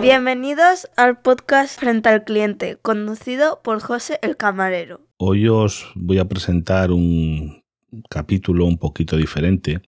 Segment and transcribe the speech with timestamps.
[0.00, 5.00] Bienvenidos al podcast Frente al Cliente, conducido por José el Camarero.
[5.16, 7.64] Hoy os voy a presentar un
[8.10, 9.82] capítulo un poquito diferente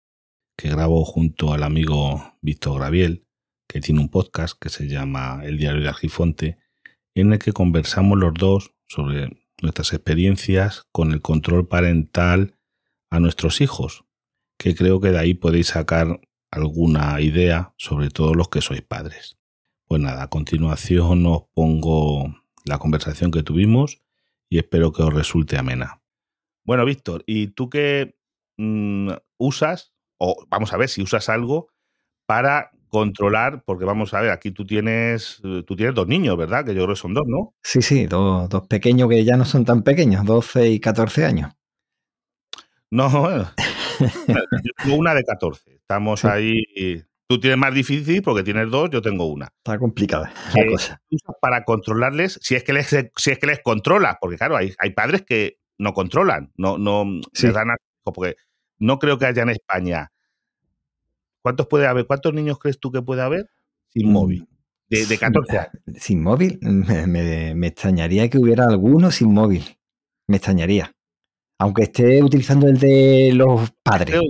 [0.56, 3.26] que grabo junto al amigo Víctor Graviel,
[3.69, 6.58] que tiene un podcast que se llama El Diario de Argifonte,
[7.14, 9.30] en el que conversamos los dos sobre
[9.60, 12.56] nuestras experiencias con el control parental
[13.10, 14.04] a nuestros hijos,
[14.58, 16.20] que creo que de ahí podéis sacar
[16.51, 19.39] alguna idea, sobre todo los que sois padres.
[19.87, 22.34] Pues nada, a continuación os pongo
[22.65, 24.03] la conversación que tuvimos
[24.48, 26.03] y espero que os resulte amena.
[26.65, 28.17] Bueno, Víctor, ¿y tú qué
[28.56, 31.69] mm, usas, o vamos a ver si usas algo
[32.27, 36.65] para controlar, porque vamos a ver, aquí tú tienes, tú tienes dos niños, ¿verdad?
[36.65, 37.55] Que yo creo que son dos, ¿no?
[37.62, 41.53] Sí, sí, dos, dos pequeños que ya no son tan pequeños, 12 y 14 años.
[42.91, 43.11] No,
[43.98, 45.76] yo tengo una de 14.
[45.89, 46.27] Estamos Sí.
[46.29, 47.03] ahí.
[47.29, 49.47] Tú tienes más difícil porque tienes dos, yo tengo una.
[49.47, 51.01] Está complicada la Eh, cosa.
[51.11, 54.73] usas para controlarles, si es que les, si es que les controlas, porque claro, hay,
[54.78, 57.47] hay padres que no controlan, no, no Sí.
[57.47, 58.34] les dan a- porque
[58.78, 60.12] no creo que haya en España.
[61.43, 62.06] ¿Cuántos puede haber?
[62.06, 63.48] ¿Cuántos niños crees tú que puede haber
[63.89, 64.48] sin Mm, móvil?
[64.89, 65.19] De, de
[65.55, 65.83] 14 años.
[66.00, 69.65] Sin móvil, me, me- me extrañaría que hubiera alguno sin móvil.
[70.28, 70.93] Me extrañaría.
[71.59, 74.21] Aunque esté utilizando el de los padres.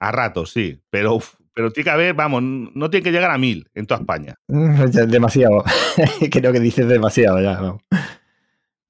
[0.00, 3.38] A ratos, sí, pero, uf, pero tiene que haber, vamos, no tiene que llegar a
[3.38, 4.34] mil en toda España.
[4.48, 5.64] Mm, demasiado.
[6.30, 7.60] Creo que dices demasiado ya.
[7.60, 7.82] vamos.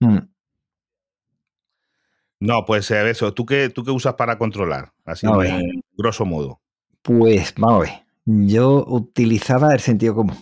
[0.01, 0.19] Mm,
[2.41, 4.93] No, pues eh, eso, ¿tú qué, ¿tú qué usas para controlar?
[5.05, 6.61] Así, en grosso modo.
[7.03, 8.03] Pues vamos a ver.
[8.27, 10.37] Yo utilizaba el sentido común.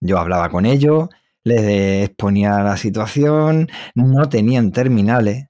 [0.00, 1.08] Yo hablaba con ellos,
[1.44, 5.46] les exponía la situación, no tenían terminales.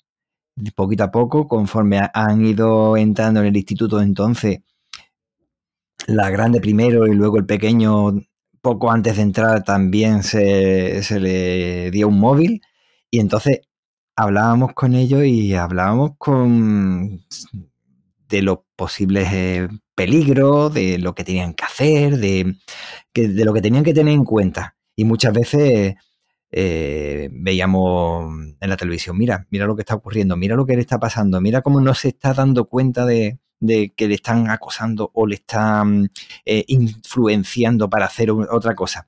[0.75, 4.61] Poquito a poco, conforme han ido entrando en el instituto, entonces
[6.07, 8.13] la grande primero y luego el pequeño,
[8.61, 12.63] poco antes de entrar, también se, se le dio un móvil.
[13.11, 13.61] Y entonces
[14.17, 17.21] hablábamos con ellos y hablábamos con
[18.29, 22.57] de los posibles eh, peligros, de lo que tenían que hacer, de,
[23.15, 24.77] de lo que tenían que tener en cuenta.
[24.97, 25.95] Y muchas veces
[26.51, 30.81] eh, veíamos en la televisión, mira, mira lo que está ocurriendo, mira lo que le
[30.83, 33.39] está pasando, mira cómo no se está dando cuenta de,
[33.97, 36.11] que le están acosando o le están
[36.45, 39.07] eh, influenciando para hacer otra cosa.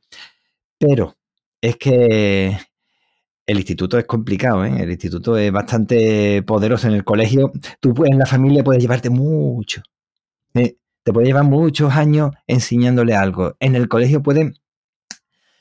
[0.79, 1.17] Pero
[1.61, 2.57] es que
[3.47, 4.83] el instituto es complicado, ¿eh?
[4.83, 7.53] El instituto es bastante poderoso en el colegio.
[7.81, 9.83] Tú puedes- en la familia puedes llevarte mucho.
[10.55, 10.77] ¿eh?
[11.05, 13.57] Te puede llevar muchos años enseñándole algo.
[13.61, 14.55] En el colegio pueden,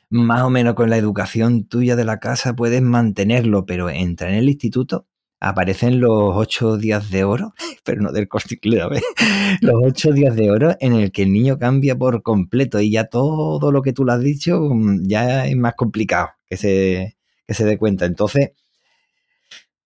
[0.09, 4.35] más o menos con la educación tuya de la casa, puedes mantenerlo, pero entra en
[4.35, 5.07] el instituto,
[5.39, 7.53] aparecen los ocho días de oro,
[7.83, 8.59] pero no del corte.
[9.61, 13.05] Los ocho días de oro en el que el niño cambia por completo y ya
[13.05, 17.17] todo lo que tú le has dicho mm, ya es más complicado que se,
[17.47, 18.05] que se dé cuenta.
[18.05, 18.51] Entonces,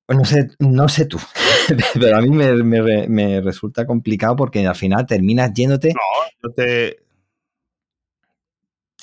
[0.06, 1.18] pues no sé, no sé tú,
[2.00, 5.94] pero a mí me, me me resulta complicado porque al final terminas yéndote.
[6.44, 7.03] Yo te,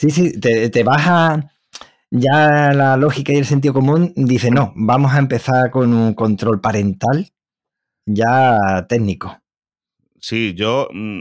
[0.00, 1.52] Sí, sí, te, baja
[2.10, 4.14] ya la lógica y el sentido común.
[4.16, 7.28] Dice, no, vamos a empezar con un control parental
[8.06, 9.36] ya técnico.
[10.18, 10.88] Sí, yo.
[10.90, 11.20] mm,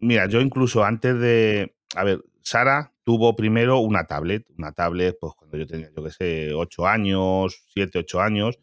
[0.00, 1.76] Mira, yo incluso antes de.
[1.94, 4.44] A ver, Sara tuvo primero una tablet.
[4.58, 8.58] Una tablet, pues cuando yo tenía, yo qué sé, 8 años, 7, 8 años.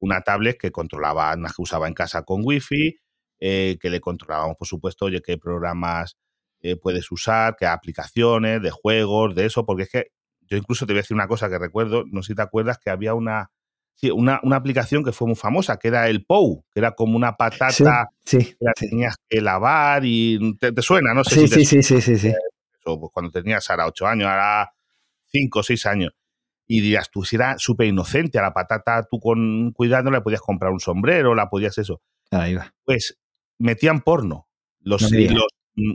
[0.00, 2.98] Una tablet que controlaba, que usaba en casa con wifi,
[3.38, 6.16] eh, que le controlábamos, por supuesto, oye, qué programas
[6.62, 10.06] eh, puedes usar, qué aplicaciones, de juegos, de eso, porque es que
[10.42, 12.78] yo incluso te voy a decir una cosa que recuerdo, no sé si te acuerdas
[12.78, 13.50] que había una.
[13.94, 17.14] Sí, una, una aplicación que fue muy famosa, que era el POU, que era como
[17.14, 21.34] una patata Sí, sí, que la tenías que lavar y te, te suena, no sé
[21.34, 22.34] Sí, si te sí, sí, sí, sí, eso,
[23.00, 24.72] pues cuando tenías ahora 8 años, ahora
[25.26, 26.12] 5 o 6 años.
[26.66, 30.40] Y dirías, tú si era súper inocente, a la patata tú con cuidado le podías
[30.40, 32.00] comprar un sombrero, la podías eso.
[32.30, 32.72] Ahí va.
[32.84, 33.18] Pues
[33.58, 34.48] metían porno.
[34.80, 35.92] Los, No los mm,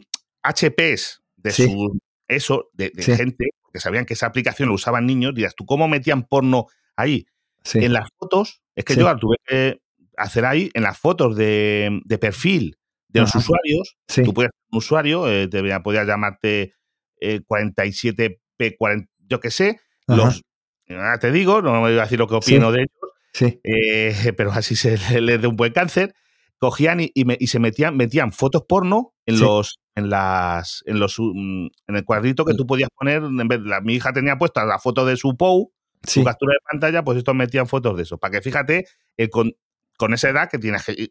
[0.54, 1.64] HPs de Sí.
[1.66, 3.16] su eso, de, de Sí.
[3.16, 6.66] gente, que sabían que esa aplicación lo usaban niños, dirías, tú cómo metían porno
[6.96, 7.26] ahí.
[7.64, 7.80] Sí.
[7.80, 9.80] En las fotos, es que yo la tuve que
[10.18, 12.78] hacer ahí, en las fotos de, de perfil
[13.10, 16.74] de los usuarios, tú puedes ser un usuario, eh, te podías llamarte
[17.20, 20.18] eh, 47P40, yo qué sé, Ajá.
[20.18, 20.42] los,
[20.90, 23.60] ahora te digo, no me voy a decir lo que opino de ellos, Sí.
[23.64, 26.14] eh, pero así se le- les de un buen cáncer,
[26.60, 29.42] cogían y, y me- y se metían, metían fotos porno en Sí.
[29.44, 33.60] los en las en los mm, en el cuadrito que tú podías poner en vez
[33.62, 35.72] la, mi hija tenía puesta la foto de su POU
[36.04, 36.20] Sí.
[36.20, 38.86] su captura de pantalla pues estos metían fotos de eso para que fíjate
[39.18, 39.54] eh, con,
[39.98, 41.10] con esa edad que tienes que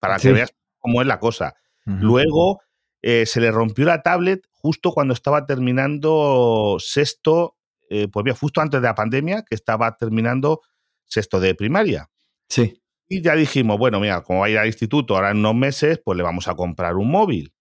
[0.00, 0.32] para que Sí.
[0.32, 1.54] veas cómo es la cosa
[1.84, 2.60] luego
[3.02, 7.56] eh, se le rompió la tablet justo cuando estaba terminando sexto,
[7.88, 10.60] eh, pues bien, justo antes de la pandemia, que estaba terminando
[11.04, 12.10] sexto de primaria.
[12.48, 12.82] Sí.
[13.08, 16.00] Y ya dijimos, bueno, mira, como va a ir al instituto ahora en unos meses,
[16.04, 17.52] pues le vamos a comprar un móvil.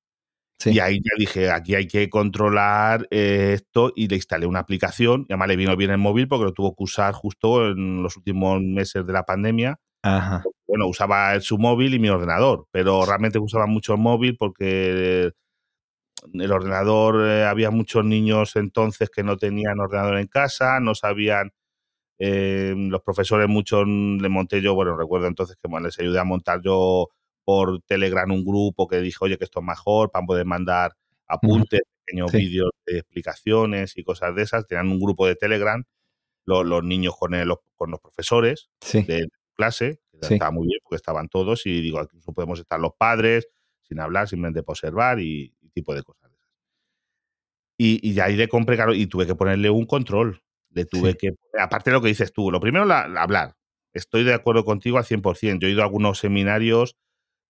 [0.59, 0.71] Sí.
[0.71, 5.25] Y ahí ya dije, aquí hay que controlar eh, esto y le instalé una aplicación.
[5.29, 8.17] Y además le vino bien el móvil porque lo tuvo que usar justo en los
[8.17, 9.77] últimos meses de la pandemia.
[10.01, 10.43] Ajá.
[10.67, 15.31] Bueno, usaba su móvil y mi ordenador, pero realmente usaba mucho el móvil porque
[16.33, 21.51] el ordenador, eh, había muchos niños entonces que no tenían ordenador en casa, no sabían,
[22.19, 26.23] eh, los profesores muchos le monté yo, bueno, recuerdo entonces que bueno, les ayudé a
[26.23, 27.09] montar yo
[27.43, 30.93] por Telegram un grupo que dijo, oye, que esto es mejor, para poder mandar
[31.27, 32.37] apuntes, pequeños Sí.
[32.37, 34.65] vídeos de explicaciones y cosas de esas.
[34.67, 35.83] Tenían un grupo de Telegram,
[36.45, 39.01] los, los niños con, el- los, con los profesores Sí.
[39.03, 40.33] de clase, que Sí.
[40.35, 43.47] estaba muy bien porque estaban todos y digo, incluso podemos estar los padres
[43.83, 46.31] sin hablar, simplemente observar y, y tipo de cosas.
[47.77, 50.41] Y, y ahí le compré, claro, y tuve que ponerle un control.
[50.75, 51.17] Le tuve Sí.
[51.19, 51.29] que,
[51.59, 53.55] aparte de lo que dices tú, lo primero, la, la hablar.
[53.93, 55.59] Estoy de acuerdo contigo al 100%.
[55.61, 56.95] Yo he ido a algunos seminarios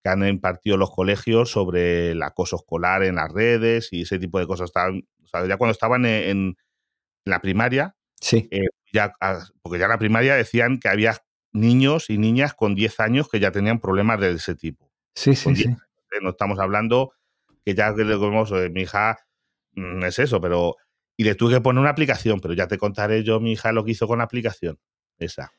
[0.04, 4.40] que han impartido los colegios sobre el acoso escolar en las redes y ese tipo
[4.40, 4.66] de cosas.
[4.70, 6.56] Estaban, o sea, ya cuando estaban en, en
[7.26, 8.48] la primaria, Sí.
[8.52, 11.18] eh, ya, ah, porque ya en la primaria decían que había
[11.52, 14.92] niños y niñas con 10 años que ya tenían problemas de ese tipo.
[15.16, 15.70] Sí, sí, sí.
[15.70, 15.76] ¿eh?
[16.22, 17.12] No estamos hablando
[17.66, 19.18] que ya que eh, mi hija
[19.74, 20.76] mm, es eso, pero.
[21.18, 23.86] Y le tuve que poner una aplicación, pero ya te contaré yo, mi hija, lo
[23.86, 24.78] que hizo con la aplicación.
[25.18, 25.52] Esa.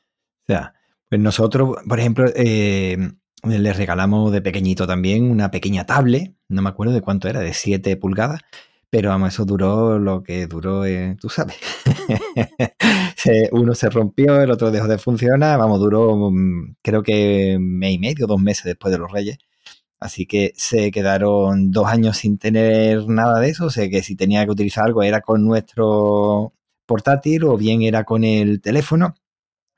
[0.43, 0.73] O sea,
[1.09, 2.97] pues nosotros, por ejemplo, eh,
[3.43, 7.53] le regalamos de pequeñito también una pequeña tablet, no me acuerdo de cuánto era, de
[7.53, 8.41] 7 pulgadas,
[8.89, 11.57] pero vamos, eso duró lo que duró, eh, tú sabes.
[13.51, 17.99] Uno se rompió, el otro dejó de funcionar, vamos, duró mm, creo que mes y
[17.99, 19.37] medio, dos meses después de los Reyes.
[19.99, 24.15] Así que se quedaron dos años sin tener nada de eso, o sea que si
[24.15, 26.53] tenía que utilizar algo era con nuestro
[26.85, 29.15] portátil o bien era con el teléfono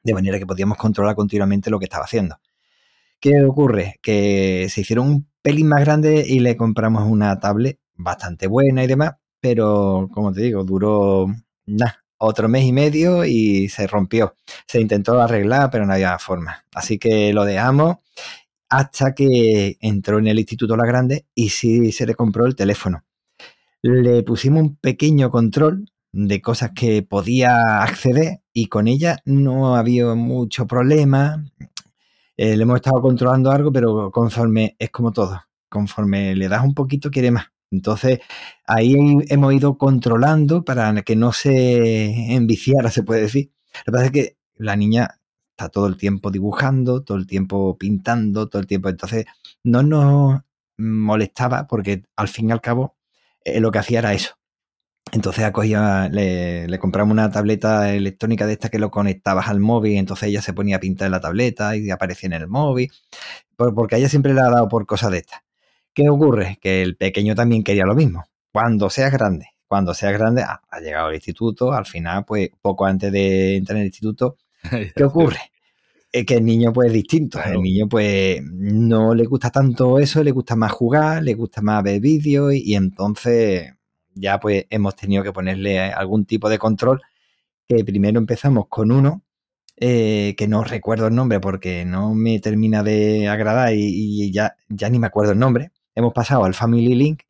[0.04, 2.40] de manera que podíamos controlar continuamente lo que estaba haciendo.
[3.20, 4.00] ¿Qué ocurre?
[4.02, 8.88] Que se hicieron un pelín más grande y le compramos una tablet bastante buena y
[8.88, 11.28] demás, pero como te digo, duró
[11.66, 14.36] nada, otro mes y medio y se rompió.
[14.68, 16.66] Se intentó arreglar, pero no había forma.
[16.74, 17.98] Así que lo dejamos
[18.70, 23.04] hasta que entró en el instituto La Grande y sí se le compró el teléfono.
[23.82, 30.14] Le pusimos un pequeño control de cosas que podía acceder y con ella no había
[30.16, 31.44] mucho problema.
[32.38, 36.74] Eh, le hemos estado controlando algo, pero conforme es como todo, conforme le das un
[36.74, 37.48] poquito quiere más.
[37.72, 38.20] Entonces
[38.66, 38.96] ahí
[39.30, 43.52] hemos ido controlando para que no se enviciara, se puede decir.
[43.86, 45.19] Lo que pasa es que la niña
[45.60, 48.90] está todo el tiempo dibujando, todo el tiempo pintando, todo el tiempo.
[48.90, 49.26] Entonces
[49.64, 50.42] no nos
[50.78, 52.96] molestaba porque al fin y al cabo
[53.44, 54.36] eh, lo que hacía era eso.
[55.12, 59.98] Entonces acogía, le, le, compramos una tableta electrónica de esta que lo conectabas al móvil,
[59.98, 62.92] entonces ella se ponía a pintar en la tableta y aparecía en el móvil,
[63.58, 65.42] porque a ella siempre le ha dado por cosas de estas.
[65.94, 66.60] ¿Qué ocurre?
[66.62, 68.26] Que el pequeño también quería lo mismo.
[68.52, 72.86] Cuando seas grande, cuando seas grande, ah, ha llegado al instituto, al final, pues poco
[72.86, 74.38] antes de entrar en el instituto,
[74.96, 75.40] ¿qué ocurre?
[76.12, 77.58] Es que el niño pues es distinto, claro.
[77.58, 81.84] el niño pues no le gusta tanto eso, le gusta más jugar, le gusta más
[81.84, 83.74] ver vídeos y, y entonces
[84.16, 87.02] ya pues hemos tenido que ponerle algún tipo de control
[87.68, 89.24] que primero empezamos con uno
[89.82, 94.58] eh, que no recuerdo el nombre porque no me termina de agradar y, y, ya,
[94.68, 95.72] ya ni me acuerdo el nombre.
[95.96, 97.22] Hemos pasado al Family Link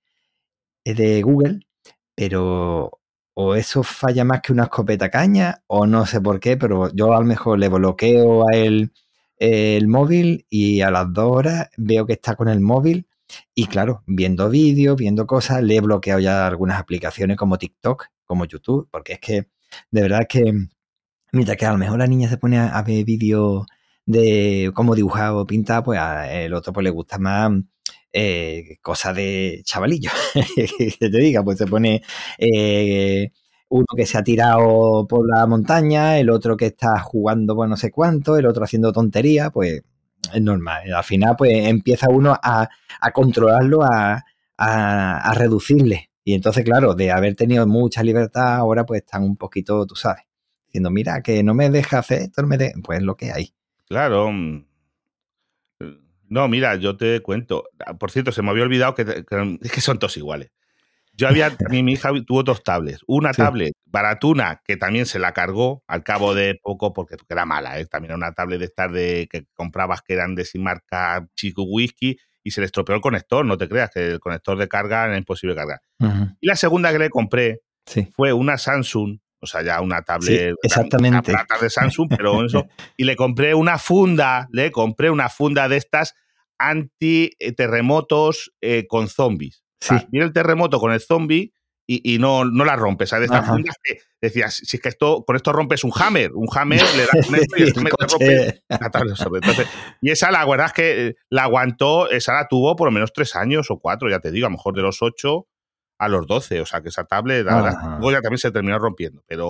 [0.84, 1.60] eh, de Google,
[2.16, 2.99] pero
[3.42, 7.14] o eso falla más que una escopeta caña o no sé por qué, pero yo
[7.14, 8.92] a lo mejor le bloqueo a él
[9.38, 13.08] el móvil y a las dos horas veo que está con el móvil
[13.56, 18.44] y claro, viendo vídeos, viendo cosas, le he bloqueado ya algunas aplicaciones como TikTok, como
[18.44, 19.48] YouTube, porque es que
[19.90, 20.44] de verdad que
[21.32, 23.66] mientras que a lo mejor la niña se pone a, ver vídeos
[24.06, 27.54] de cómo dibujar o pintar, pues al otro pues le gusta más
[28.14, 30.12] eh, cosas de chavalillo.
[30.56, 32.02] que te diga, pues se pone
[32.38, 33.32] eh,
[33.70, 37.78] uno que se ha tirado por la montaña, el otro que está jugando por no
[37.78, 39.84] sé cuánto, el otro haciendo tonterías, pues
[40.34, 40.92] es normal.
[40.94, 42.70] Al final, pues empieza uno a,
[43.14, 46.10] controlarlo, a, reducirle.
[46.24, 50.24] Y entonces, claro, de haber tenido mucha libertad, ahora pues están un poquito, tú sabes,
[50.66, 52.74] diciendo, mira, que no me deja hacer esto, no me de...
[52.84, 53.54] pues lo que hay.
[53.88, 54.32] Claro.
[56.30, 57.66] No, mira, yo te cuento.
[58.00, 60.52] Por cierto, se me había olvidado que, que, que son todos iguales.
[61.14, 63.04] Yo había, también mi hija tuvo dos tablets.
[63.08, 63.42] Una sí.
[63.42, 67.80] tablet baratuna que también se la cargó al cabo de poco porque, porque era mala.
[67.80, 67.86] ¿eh?
[67.86, 71.64] También era una tablet de estas de, que comprabas que eran de sin marca Chico
[71.64, 74.68] Whisky y y se le estropeó el conector, no te creas, que el conector de
[74.68, 75.82] carga era imposible cargar.
[76.40, 77.62] Y la segunda que le compré
[78.16, 81.32] fue una Samsung, o sea, ya una tablet, exactamente.
[81.32, 82.68] Una, tablet Samsung, pero eso,
[82.98, 86.16] y le compré una funda, le compré una funda de estas
[86.58, 89.64] anti-terremotos eh, con zombies.
[90.12, 91.54] viene el terremoto con el zombie
[91.92, 93.10] y, no, no la rompes.
[93.10, 93.30] ¿sabes?
[93.30, 96.48] De estas fundas que decías, si es que esto, con esto rompes un hammer, un
[96.56, 99.18] hammer le das un esto y esto me rompe la tablet.
[99.34, 99.68] Entonces,
[100.00, 103.12] y esa la verdad es que eh, la aguantó, esa la tuvo por lo menos
[103.12, 105.48] tres años o cuatro, ya te digo, a lo mejor de los ocho
[106.00, 106.62] a los doce.
[106.62, 109.24] O sea que esa tablet, la verdad, luego ya también se terminó rompiendo.
[109.28, 109.50] Pero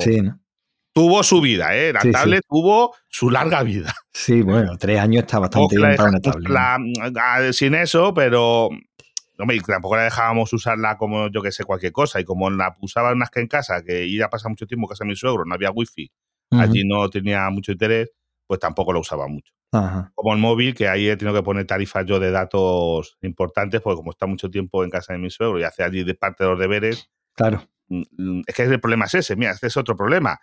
[0.92, 1.94] tuvo su vida, ¿eh?
[1.94, 3.94] La tablet tuvo su larga vida.
[4.12, 6.50] Sí, bueno, tres años está bastante bien para una tablet.
[6.50, 8.70] Mm, sin eso, pero
[9.38, 12.20] no, tampoco la dejábamos usarla como yo que sé, cualquier cosa.
[12.20, 14.90] Y como la usaba más que en casa, que iba a pasar mucho tiempo en
[14.90, 16.12] casa de mi suegro, no había wifi,
[16.52, 18.10] allí no tenía mucho interés,
[18.50, 19.54] pues tampoco lo usaba mucho.
[20.16, 23.98] Como el móvil, que ahí he tenido que poner tarifas yo de datos importantes, porque
[23.98, 26.50] como está mucho tiempo en casa de mi suegro y hace allí de parte de
[26.50, 27.12] los deberes.
[27.36, 27.70] Claro.
[27.90, 30.40] Mm, mm, es que el problema es ese, mira, este es otro problema.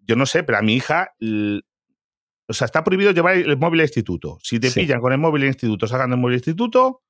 [0.00, 3.86] Yo no sé, pero a mi hija o sea, está prohibido llevar el móvil al
[3.86, 4.40] instituto.
[4.42, 7.02] Si te pillan con el móvil al instituto, sacando el móvil al instituto,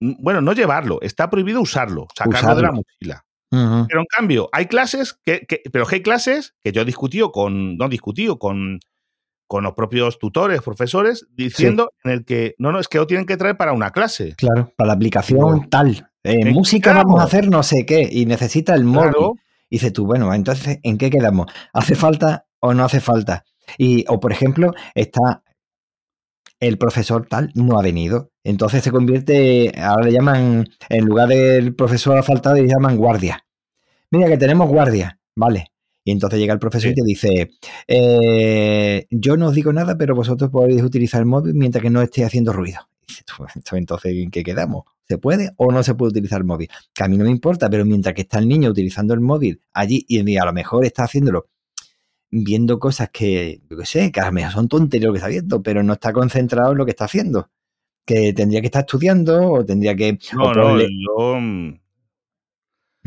[0.00, 3.24] bueno, no llevarlo, está prohibido usarlo, sacarlo de la mochila.
[3.50, 7.88] Pero en cambio, hay clases que, pero hay clases que yo he discutido con, no
[7.88, 8.80] discutido con,
[9.48, 13.26] con los propios tutores, profesores, diciendo en el que no, no, es que lo tienen
[13.26, 14.34] que traer para una clase.
[14.36, 16.10] Claro, para la aplicación tal.
[16.22, 19.14] En música vamos a hacer no sé qué y necesita el móvil.
[19.70, 21.46] Y dices tú, bueno, entonces, ¿en qué quedamos?
[21.72, 23.44] ¿Hace falta o no hace falta?
[23.76, 25.42] Y, o por ejemplo, está
[26.60, 28.30] el profesor tal no ha venido.
[28.44, 33.44] Entonces se convierte, ahora le llaman, en lugar del profesor ha faltado, le llaman guardia.
[34.10, 35.72] Mira que tenemos guardia, vale.
[36.08, 37.50] Y entonces llega el profesor y te dice,
[37.86, 42.00] eh, yo no os digo nada, pero vosotros podéis utilizar el móvil mientras que no
[42.00, 42.88] esté haciendo ruido.
[43.74, 44.84] Entonces, ¿en qué quedamos?
[45.06, 46.70] ¿Se puede o no se puede utilizar el móvil?
[46.94, 49.60] Que a mí no me importa, pero mientras que está el niño utilizando el móvil
[49.74, 51.50] allí y a lo mejor está haciéndolo
[52.30, 55.28] viendo cosas que, yo qué sé, que a lo mejor son tonterías lo que está
[55.28, 57.50] viendo, pero no está concentrado en lo que está haciendo.
[58.06, 60.18] Que tendría que estar estudiando o tendría que...
[60.32, 61.78] No, no.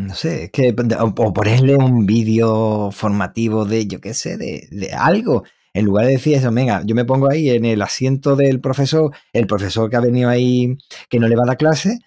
[0.08, 4.92] No sé, es que o, ponerle un vídeo formativo de, yo qué sé, de, de,
[4.94, 5.44] algo.
[5.74, 9.14] En lugar de decir eso, venga, yo me pongo ahí en el asiento del profesor,
[9.32, 10.78] el profesor que ha venido ahí,
[11.10, 12.00] que no le va a la clase,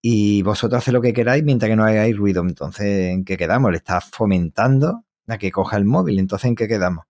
[0.00, 2.42] y vosotros haced lo que queráis mientras que no hagáis ruido.
[2.42, 3.70] Entonces, ¿en qué quedamos?
[3.70, 6.18] Le está fomentando a que coja el móvil.
[6.18, 7.04] Entonces, ¿en qué quedamos?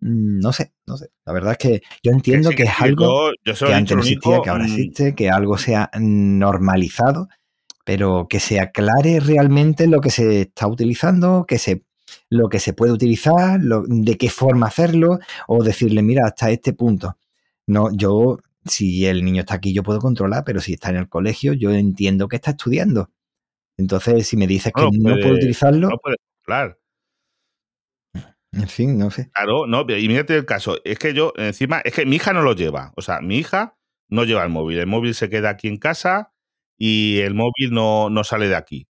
[0.00, 1.10] Mm, no sé, no sé.
[1.26, 4.64] La verdad es que yo entiendo que, es algo que antes no existía, que ahora
[4.64, 4.68] mm.
[4.68, 7.28] existe, que algo sea normalizado,
[7.86, 11.84] pero que se aclare realmente lo que se está utilizando, que se
[12.28, 17.16] lo que se puede utilizar, de qué forma hacerlo, o decirle, mira, hasta este punto.
[17.64, 21.08] No, yo, si el niño está aquí, yo puedo controlar, pero si está en el
[21.08, 23.12] colegio, yo entiendo que está estudiando.
[23.76, 25.88] Entonces, si me dices que no, puede, utilizarlo.
[25.88, 26.78] No puede controlar.
[28.50, 29.30] En fin, no sé.
[29.32, 30.78] Claro, no, y mírate el caso.
[30.84, 32.92] Es que yo, encima, es que mi hija no lo lleva.
[32.96, 33.76] O sea, mi hija
[34.08, 34.78] no lleva el móvil.
[34.78, 36.32] El móvil se queda aquí en casa
[36.78, 38.88] y el móvil no, no sale de aquí.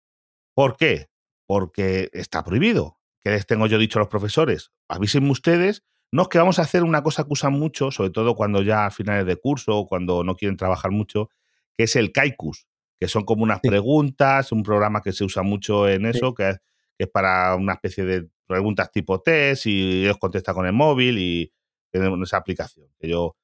[0.56, 1.08] ¿Por qué?
[1.48, 3.00] Porque está prohibido.
[3.24, 4.72] ¿Qué les tengo yo dicho a los profesores?
[4.88, 5.84] Avísenme ustedes.
[6.12, 8.86] No es que vamos a hacer una cosa que usan mucho, sobre todo cuando ya
[8.86, 11.30] a finales de curso o cuando no quieren trabajar mucho,
[11.76, 12.68] que es el Kaikus,
[13.00, 16.58] que son como unas preguntas, un programa que se usa mucho en eso, que,
[16.98, 21.18] que es para una especie de preguntas tipo test y ellos contestan con el móvil
[21.18, 21.52] y
[21.92, 22.88] tienen esa aplicación.
[23.00, 23.36] Que yo,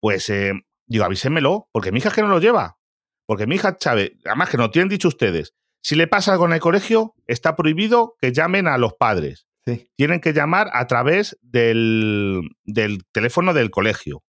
[0.00, 0.52] pues, eh,
[0.86, 2.79] digo, avísenmelo, porque mi hija es que no lo lleva.
[3.30, 6.52] Porque mi hija sabe, además que no tienen dicho ustedes, si le pasa algo en
[6.52, 9.46] el colegio, está prohibido que llamen a los padres.
[9.94, 14.24] Tienen que llamar a través del, del, teléfono del colegio.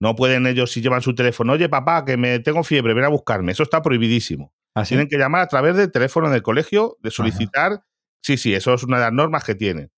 [0.00, 3.08] No pueden ellos, si llevan su teléfono, oye papá, que me tengo fiebre, ven a
[3.10, 3.52] buscarme.
[3.52, 4.52] Eso está prohibidísimo.
[4.74, 7.84] ¿Ah, Tienen que llamar a través del teléfono del colegio, de solicitar
[8.22, 9.92] Sí, sí, eso es una de las normas que tienen.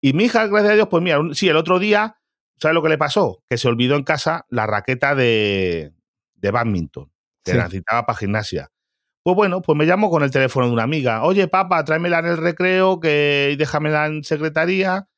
[0.00, 2.20] Y mi hija, gracias a Dios, pues mira, sí, el otro día,
[2.60, 3.42] ¿sabes lo que le pasó?
[3.48, 5.92] Que se olvidó en casa la raqueta de,
[6.34, 7.10] de badminton,
[7.52, 8.70] que la necesitaba para gimnasia.
[9.22, 11.24] Pues bueno, pues me llamo con el teléfono de una amiga.
[11.24, 15.08] Oye, papá, tráemela en el recreo que, y déjamela en secretaría,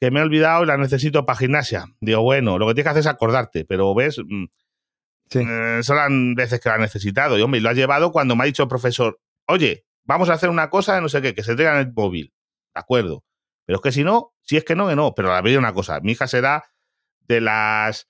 [0.00, 1.86] que me he olvidado y la necesito para gimnasia.
[2.00, 4.44] Digo, bueno, lo que tienes que hacer es acordarte, pero ves, mm,
[5.30, 5.38] sí.
[5.38, 7.38] eh, son las veces que la ha necesitado.
[7.38, 10.50] Y hombre, lo ha llevado cuando me ha dicho el profesor, oye, vamos a hacer
[10.50, 12.32] una cosa de no sé qué, que se traigan el móvil.
[12.74, 13.24] De acuerdo.
[13.66, 15.14] Pero es que si no, si es que no, que no.
[15.14, 16.64] Pero a ver una cosa, mi hija será
[17.20, 18.08] de las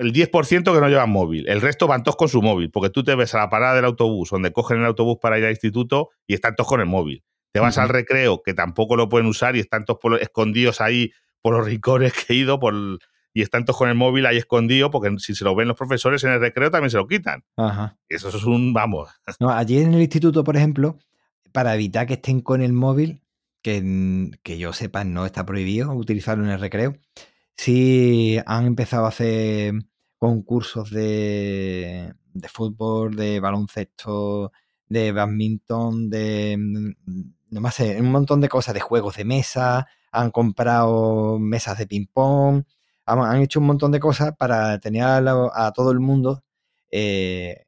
[0.00, 1.46] el 10% que no llevan móvil.
[1.46, 3.84] El resto van todos con su móvil, porque tú te ves a la parada del
[3.84, 7.22] autobús, donde cogen el autobús para ir al instituto y están todos con el móvil.
[7.52, 11.54] Te vas al recreo, que tampoco lo pueden usar y están todos escondidos ahí por
[11.54, 12.74] los rincones que he ido, por
[13.34, 16.24] y están todos con el móvil ahí escondido, porque si se lo ven los profesores
[16.24, 17.44] en el recreo también se lo quitan.
[17.56, 17.98] Ajá.
[18.08, 19.10] Eso es un, vamos.
[19.38, 20.98] No, allí en el instituto, por ejemplo,
[21.52, 23.20] para evitar que estén con el móvil,
[23.62, 26.96] que, que yo sepa no está prohibido utilizarlo en el recreo,
[27.60, 29.74] sí han empezado a hacer
[30.18, 34.52] concursos de, de fútbol, de baloncesto,
[34.88, 36.90] de badminton, de mm,
[37.50, 41.86] no más sé, un montón de cosas, de juegos de mesa, han comprado mesas de
[41.86, 42.64] ping-pong,
[43.06, 46.44] han, han hecho un montón de cosas para tener a, todo el mundo
[46.90, 47.64] eh,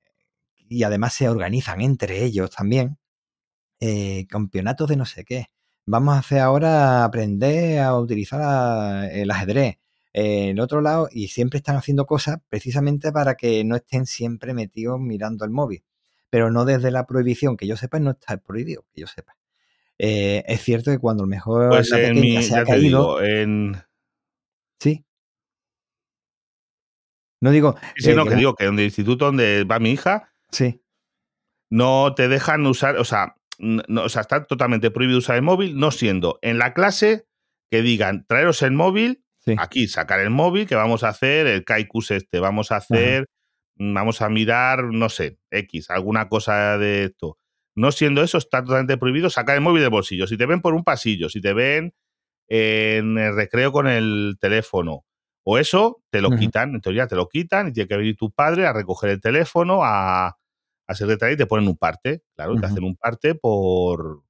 [0.69, 2.99] y además se organizan entre ellos también
[3.81, 5.47] eh, campeonatos de no sé qué.
[5.87, 9.79] Vamos a hacer ahora aprender a utilizar a- el ajedrez.
[10.15, 14.55] Eh, en otro lado, y siempre están haciendo cosas precisamente para que no estén siempre
[14.55, 15.85] metidos mirando el móvil.
[16.31, 19.37] Pero no desde la prohibición, que yo sepa, no está prohibido, que yo sepa.
[19.99, 23.21] Eh, es cierto que cuando lo mejor Pues la en pequeña mi, se ha caído,
[23.21, 23.77] digo, en...
[24.81, 25.05] sí.
[27.41, 29.91] No digo, Sí, eh, no, que que digo que donde el instituto donde va mi
[29.91, 30.83] hija, sí,
[31.73, 35.79] no te dejan usar, o sea, no, o sea, está totalmente prohibido usar el móvil,
[35.79, 37.27] no siendo en la clase
[37.71, 39.55] que digan, traeros el móvil, sí.
[39.59, 43.27] aquí sacar el móvil, que vamos a hacer el Kaikus este, vamos a hacer,
[43.77, 47.39] mm, vamos a mirar, no sé, X, alguna cosa de esto.
[47.75, 50.27] No siendo eso, está totalmente prohibido sacar el móvil del bolsillo.
[50.27, 51.95] Si te ven por un pasillo, si te ven
[52.49, 55.05] en el recreo con el teléfono,
[55.45, 58.31] o eso, te lo quitan, en teoría te lo quitan y tiene que venir tu
[58.31, 60.39] padre a recoger el teléfono, a,
[60.87, 64.23] a secretaria y te ponen un parte, claro, te hacen un parte por,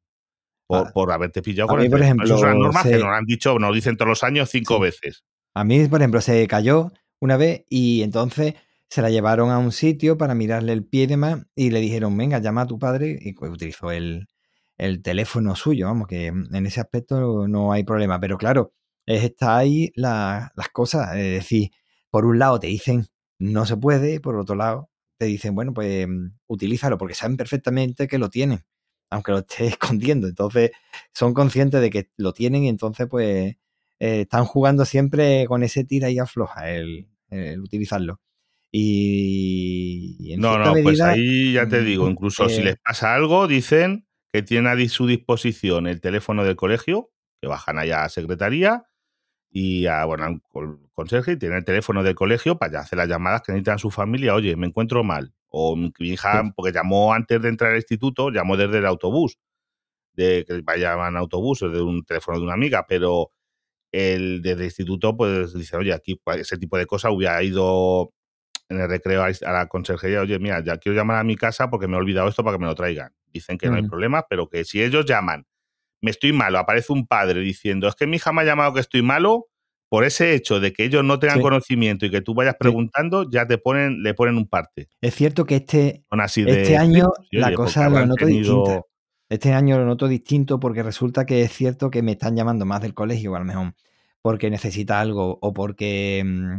[0.79, 2.25] por, Ah, por haberte pillado a con mí, el por teléfono.
[2.25, 4.83] Eso es una ejemplo, que nos han dicho, nos dicen todos los años cinco Sí.
[4.83, 5.25] veces.
[5.55, 8.55] A mí, por ejemplo, se cayó una vez y entonces
[8.88, 12.17] se la llevaron a un sitio para mirarle el pie y demás y le dijeron,
[12.17, 14.29] venga, llama a tu padre y pues utilizó el,
[14.79, 18.19] el teléfono suyo, vamos, que en ese aspecto no hay problema.
[18.21, 18.73] Pero claro,
[19.07, 21.71] es está ahí la- las cosas, es decir,
[22.11, 23.07] por un lado te dicen
[23.38, 24.88] no se puede, por otro lado
[25.19, 28.61] te dicen, bueno, pues mm, utilízalo porque saben perfectamente que lo tienen,
[29.12, 30.28] aunque lo estés escondiendo.
[30.28, 30.73] Entonces
[31.14, 33.56] son conscientes de que lo tienen y entonces pues
[34.00, 38.21] eh, están jugando siempre con ese tira y afloja el, el utilizarlo.
[38.73, 42.76] Y, y en No, no, pues ahí ya te mm, digo, incluso si eh, les
[42.78, 47.10] pasa algo, dicen que tienen a su disposición el teléfono del colegio,
[47.41, 48.84] que bajan allá a secretaría
[49.50, 52.99] y a, bueno, al con- conserje y tienen el teléfono del colegio para ya hacer
[52.99, 54.34] las llamadas que necesitan su familia.
[54.34, 55.34] Oye, me encuentro mal.
[55.54, 59.38] O mi hija, porque llamó antes de entrar al instituto, llamó desde el autobús,
[60.15, 63.32] de que vaya en autobús, desde un teléfono de una amiga, pero
[63.93, 68.12] el desde el instituto, pues dice, oye, aquí pues, ese tipo de cosas hubiera ido
[68.69, 71.88] en el recreo a la conserjería, oye, mira, ya quiero llamar a mi casa porque
[71.88, 73.15] me he olvidado esto para que me lo traigan.
[73.26, 73.91] Dicen que no hay Ujú.
[73.91, 75.47] problema, pero que si ellos llaman,
[76.02, 78.80] me estoy malo, aparece un padre diciendo, es que mi hija me ha llamado que
[78.80, 79.49] estoy malo,
[79.93, 81.43] por ese hecho de que ellos no tengan Sí.
[81.43, 82.61] conocimiento y que tú vayas Sí.
[82.61, 84.89] preguntando, ya te ponen, le ponen un parte.
[85.02, 88.65] es cierto que este, Son así de este año la oye, cosa lo noto distinta.
[88.65, 88.87] tenido-
[89.28, 92.81] Este año lo noto distinto porque resulta que es cierto que me están llamando más
[92.81, 93.75] del colegio, a lo mejor
[94.23, 96.57] porque necesita algo o porque mm,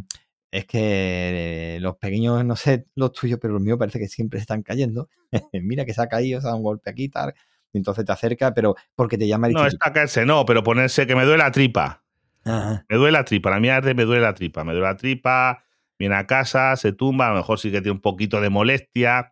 [0.52, 4.42] es que los pequeños, no sé los tuyos, pero los míos parece que siempre se
[4.44, 5.10] están cayendo.
[5.54, 7.34] Mira que se ha caído, se ha dado un golpe aquí, tal.
[7.74, 9.80] Entonces te acerca, pero porque te llama el No, es instituto.
[9.86, 12.03] para caerse, no, pero ponerse que me duele la tripa.
[12.46, 12.86] Ajá.
[12.90, 15.64] Me duele la tripa, la mía me duele la tripa, me duele la tripa,
[15.98, 19.30] viene a casa, se tumba, a lo mejor sí que tiene un poquito de molestia,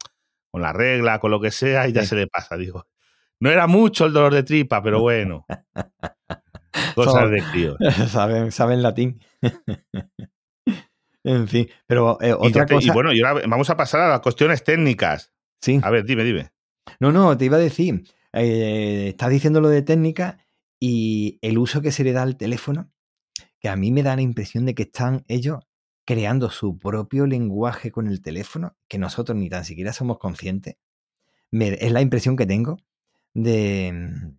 [0.51, 2.07] con la regla, con lo que sea, y ya Sí.
[2.09, 2.87] se le pasa, digo.
[3.39, 5.45] No era mucho el dolor de tripa, pero bueno.
[6.95, 7.77] Cosas de críos.
[8.09, 9.19] saben, saben latín.
[11.23, 12.93] en fin, pero eh, Y, otra y cosa.
[12.93, 15.31] bueno, y ahora vamos a pasar a las cuestiones técnicas.
[15.61, 15.79] sí.
[15.83, 16.51] A ver, dime, dime.
[16.99, 20.39] No, no, te iba a decir, eh, estás diciendo lo de técnica
[20.79, 22.90] y el uso que se le da al teléfono,
[23.61, 25.59] que a mí me da la impresión de que están ellos
[26.05, 30.77] creando su propio lenguaje con el teléfono, que nosotros ni tan siquiera somos conscientes.
[31.51, 32.77] Me- es la impresión que tengo
[33.33, 33.91] de...
[33.93, 34.37] mm,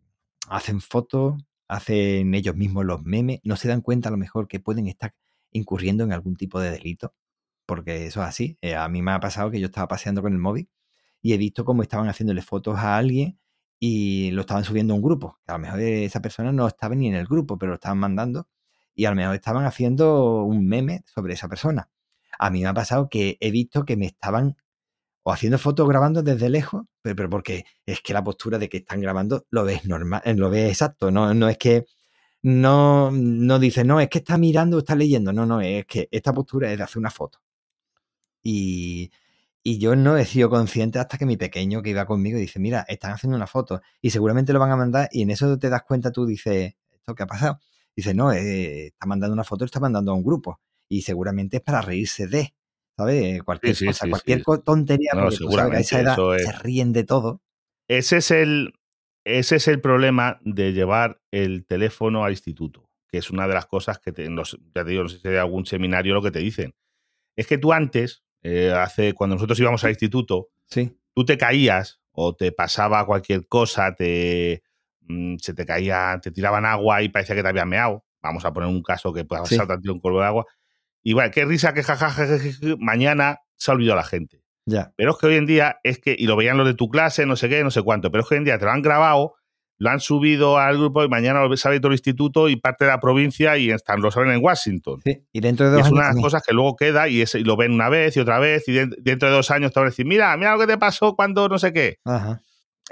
[0.48, 4.61] Hacen fotos, hacen ellos mismos los memes, no se dan cuenta a lo mejor que
[4.61, 5.14] pueden estar
[5.52, 7.14] incurriendo en algún tipo de delito,
[7.66, 8.58] porque eso es así.
[8.62, 10.68] Eh, a mí me ha pasado que yo estaba paseando con el móvil
[11.22, 13.38] y he visto cómo estaban haciéndole fotos a alguien
[13.80, 15.38] y lo estaban subiendo a un grupo.
[15.46, 18.48] A lo mejor esa persona no estaba ni en el grupo, pero lo estaban mandando
[18.94, 21.88] y a lo mejor estaban haciendo un meme sobre esa persona.
[22.38, 24.57] A mí me ha pasado que he visto que me estaban
[25.24, 28.78] o haciendo fotos grabando desde lejos, pero, pero porque es que la postura de que
[28.78, 31.87] están grabando lo ves normal, eh, lo ves exacto, no, no es que
[32.42, 36.09] no, no dice, no, es que está mirando o está leyendo, no, no, es que
[36.11, 37.40] esta postura es de hacer una foto.
[38.42, 39.11] Y,
[39.62, 42.85] y yo no he sido consciente hasta que mi pequeño que iba conmigo dice, mira,
[42.88, 45.83] están haciendo una foto y seguramente lo van a mandar y en eso te das
[45.85, 47.61] cuenta tú, dices, ¿esto qué ha pasado?
[47.96, 50.61] Dice, no, eh, está mandando una foto, está mandando a un grupo.
[50.88, 52.55] y seguramente es para reírse de,
[52.96, 53.42] ¿sabes?
[53.42, 56.16] Cualquier Sí, sí, cosa, sí, cualquier tontería, No, porque tú sabes que a esa edad
[56.38, 57.40] se ríen de todo.
[57.88, 58.74] Ese es el,
[59.24, 63.66] ese es el problema de llevar el teléfono al instituto, que es una de las
[63.66, 66.22] cosas que te, no sé, ya te digo, no sé si hay algún seminario lo
[66.22, 66.74] que te dicen.
[67.37, 72.00] Es que tú antes, eh, hace, cuando nosotros íbamos al instituto, Sí, tú te caías
[72.12, 74.62] o te pasaba cualquier cosa, te,
[75.08, 78.04] mm, se te caía, te tiraban agua y parecía que te habían meado.
[78.22, 79.56] Vamos a poner un caso que pueda Sí.
[79.58, 80.46] pasar un color de agua.
[81.02, 82.26] Y bueno, qué risa, qué jajaja,
[82.78, 84.40] mañana se ha olvidado la gente.
[84.64, 84.92] ya.
[84.96, 87.26] Pero es que hoy en día es que, y lo veían los de tu clase,
[87.26, 88.80] no sé qué, no sé cuánto, pero es que hoy en día te lo han
[88.80, 89.34] grabado,
[89.78, 92.92] lo han subido al grupo y mañana lo sabe todo el instituto y parte de
[92.92, 95.00] la provincia y están, lo saben en Washington.
[95.02, 97.08] Sí, y dentro de Y dos es años una de las cosas que luego queda
[97.08, 99.50] y, es- y lo ven una vez y otra vez y de- dentro de dos
[99.50, 101.96] años te van a decir, mira, mira lo que te pasó cuando no sé qué.
[102.04, 102.40] Ajá.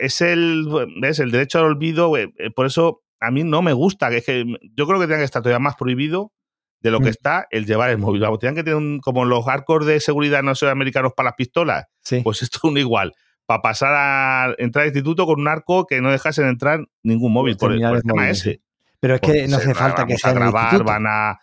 [0.01, 0.67] Es el,
[1.01, 1.19] ¿ves?
[1.19, 4.25] el derecho al olvido, eh, eh, por eso a mí no me gusta, que es
[4.27, 4.45] que
[4.77, 6.33] yo creo que tiene que estar todavía más prohibido
[6.81, 7.11] de lo que Mm.
[7.11, 8.23] está el llevar el móvil.
[8.23, 11.85] Vamos, Tienen que tener un- como los arcos de seguridad no americanos para las pistolas,
[12.03, 12.21] Sí.
[12.25, 13.13] pues esto es un igual.
[13.45, 17.57] Para pasar a entrar al instituto con un arco que no dejasen entrar ningún móvil.
[17.59, 18.61] Por, el- por el tema ese.
[19.01, 21.41] Pero es que Porque no hace falta que sea a el grabar, van a.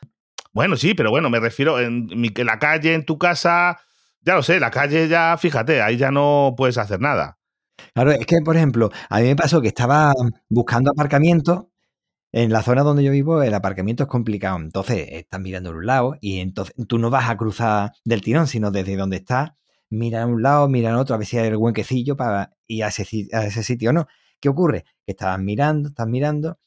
[0.54, 3.78] Bueno, sí, pero bueno, me refiero en, mi- en la calle, en tu casa.
[4.22, 7.37] Ya lo sé, la calle ya, fíjate, ahí ya no puedes hacer nada.
[7.94, 10.14] Claro, es que, por ejemplo, a mí me pasó que estaba
[10.50, 11.72] buscando aparcamiento.
[12.34, 14.58] En la zona donde yo vivo, el aparcamiento es complicado.
[14.60, 18.48] Entonces, estás mirando a un lado y entonces tú no vas a cruzar del tirón,
[18.48, 19.52] sino desde donde estás,
[19.90, 22.84] mira a un lado, mira a otro, a ver si hay algún huequecillo para ir
[22.84, 24.08] a ese, a ese sitio o no.
[24.42, 24.86] ¿Qué ocurre?
[25.06, 26.60] Que estabas mirando, estás mirando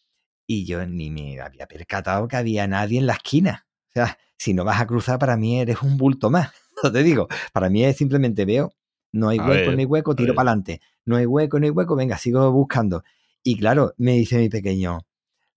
[0.46, 3.66] y yo ni me había percatado que había nadie en la esquina.
[3.90, 6.50] O sea, si no vas a cruzar, para mí eres un bulto más.
[6.82, 8.72] No te digo, para mí es simplemente veo,
[9.12, 10.80] no hay A hueco, ver, no hay hueco, tiro para adelante.
[11.10, 13.02] No hay hueco, no hay hueco, venga, sigo buscando.
[13.42, 15.00] Y claro, me dice mi pequeño,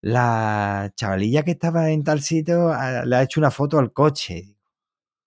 [0.02, 4.58] la chavalilla que estaba en tal sitio ah, le ha hecho una foto al coche.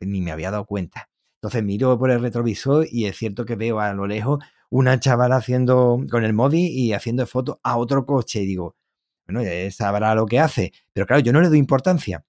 [0.01, 1.09] Ni me había dado cuenta.
[1.37, 5.37] Entonces miro por el retrovisor y es cierto que veo a lo lejos una chavala
[5.37, 8.43] haciendo con el móvil y haciendo fotos a otro coche.
[8.43, 8.75] Y digo,
[9.29, 10.73] bueno, él sabrá lo que hace.
[10.93, 12.25] Pero claro, yo no le doy importancia.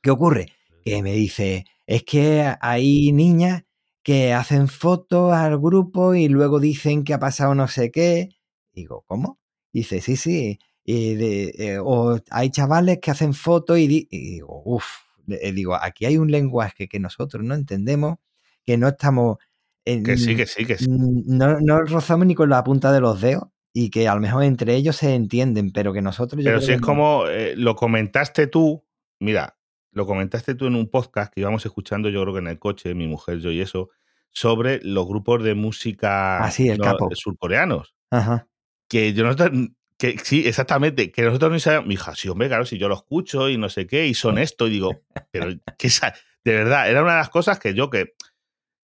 [0.00, 0.54] ¿Qué ocurre?
[0.82, 3.64] Que me dice, es que hay niñas
[4.08, 8.30] que hacen fotos al grupo y luego dicen que ha pasado no sé qué.
[8.72, 9.38] Digo, ¿cómo?
[9.70, 10.58] Dice, sí, sí.
[10.82, 14.86] y de- eh, o hay chavales que hacen fotos y, di- y digo, uff,
[15.26, 18.16] digo, aquí hay un lenguaje que nosotros no entendemos,
[18.64, 19.36] que no estamos...
[19.84, 20.86] en- Que sí, que sí, que sí.
[20.88, 24.42] No, no rozamos ni con la punta de los dedos y que a lo mejor
[24.44, 26.42] entre ellos se entienden, pero que nosotros...
[26.42, 28.82] Pero si es como eh, lo comentaste tú,
[29.20, 29.57] mira,
[29.98, 32.94] lo comentaste tú en un podcast que íbamos escuchando, yo creo que en el coche,
[32.94, 33.90] mi mujer, yo y eso,
[34.30, 37.10] sobre los grupos de música Ah, sí, el no, capo.
[37.14, 37.94] surcoreanos.
[38.10, 38.46] Ajá.
[38.88, 39.50] Que yo nosotros,
[39.98, 42.94] que sí, exactamente, que nosotros no sabíamos, mi hija, sí, hombre, claro, si yo lo
[42.94, 45.46] escucho y no sé qué, y son esto, y digo, pero
[45.78, 48.14] que esa- de verdad, era una de las cosas que yo que,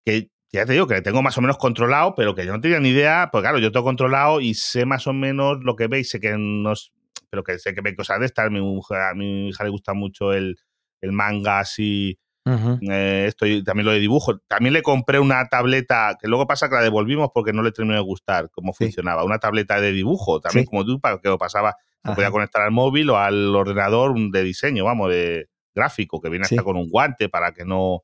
[0.05, 2.79] que ya te digo que tengo más o menos controlado, pero que yo no tenía
[2.79, 6.09] ni idea, pues claro, yo tengo controlado y sé más o menos lo que veis,
[6.09, 6.93] sé que nos,
[7.29, 9.93] pero que sé que ve cosas de estas, mi mujer, a mi hija le gusta
[9.93, 10.57] mucho el,
[11.03, 12.79] el manga así, Ujú.
[12.91, 14.39] eh, esto y también lo de dibujo.
[14.47, 17.95] También le compré una tableta, que luego pasa que la devolvimos porque no le terminó
[17.95, 18.85] de gustar cómo Sí.
[18.85, 19.23] funcionaba.
[19.23, 20.69] Una tableta de dibujo, también Sí.
[20.69, 22.15] como tú, para que lo pasaba, se Ajá.
[22.15, 26.55] podía conectar al móvil o al ordenador de diseño, vamos, de gráfico, que viene Sí.
[26.55, 28.01] hasta con un guante para que no,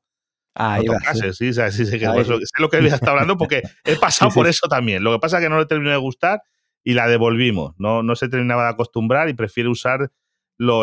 [0.54, 1.32] Ahí no va, sí.
[1.32, 2.22] Sí, sí, sí, que por Ahí.
[2.22, 5.04] eso- sé lo que había estado hablando porque he pasado por eso también.
[5.04, 6.42] Lo que pasa es que no le terminó de gustar
[6.82, 7.74] y la devolvimos.
[7.78, 10.10] No, no se terminaba de acostumbrar y prefiere usarlo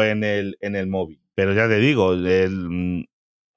[0.03, 1.19] en el, en el móvil.
[1.37, 3.05] Pero ya te digo, el, mm,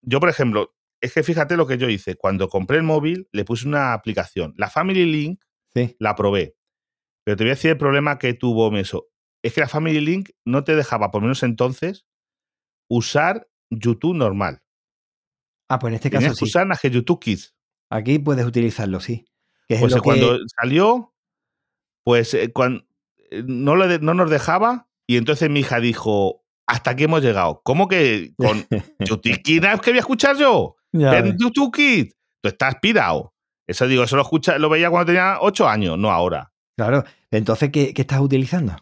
[0.02, 2.14] yo, por ejemplo, es que fíjate lo que yo hice.
[2.14, 4.52] Cuando compré el móvil, le puse una aplicación.
[4.58, 5.42] La Family Link
[5.74, 5.96] Sí.
[5.98, 6.56] la probé.
[7.24, 9.08] Pero te voy a decir el problema que tuvo eso.
[9.42, 12.04] Es que la Family Link no te dejaba, por menos entonces,
[12.90, 14.62] usar YouTube normal.
[15.70, 16.50] Ah, pues en este Tenías caso que sí.
[16.50, 17.54] usar que YouTube Kids.
[17.88, 19.24] Aquí puedes utilizarlo, sí.
[19.68, 20.44] Que es Pues lo eh, cuando que...
[20.60, 21.14] salió,
[22.04, 22.86] pues eh, cuan-
[23.30, 27.22] eh, no, lo de- no nos dejaba y entonces mi hija dijo, hasta aquí hemos
[27.22, 27.60] llegado.
[27.64, 28.64] ¿Cómo que con
[29.82, 30.76] que voy a escuchar yo?
[30.92, 31.34] Ya En ves.
[31.38, 32.14] YouTube Kids.
[32.40, 33.34] Tú estás pirado.
[33.66, 36.52] Eso digo, eso lo, escucha, lo veía cuando tenía ocho años, no ahora.
[36.76, 37.04] Claro.
[37.30, 38.76] Entonces, ¿qué, qué estás utilizando?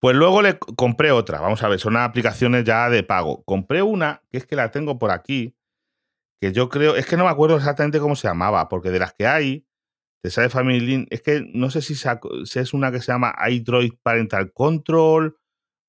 [0.00, 1.40] Pues luego le compré otra.
[1.40, 3.42] Vamos a ver, son aplicaciones ya de pago.
[3.44, 5.56] Compré una, que es que la tengo por aquí,
[6.40, 9.14] que yo creo, es que no me acuerdo exactamente cómo se llamaba, porque de las
[9.14, 9.66] que hay,
[10.22, 13.92] te sale Family Link, es que no sé si es una que se llama iDroid
[14.02, 15.36] Parental Control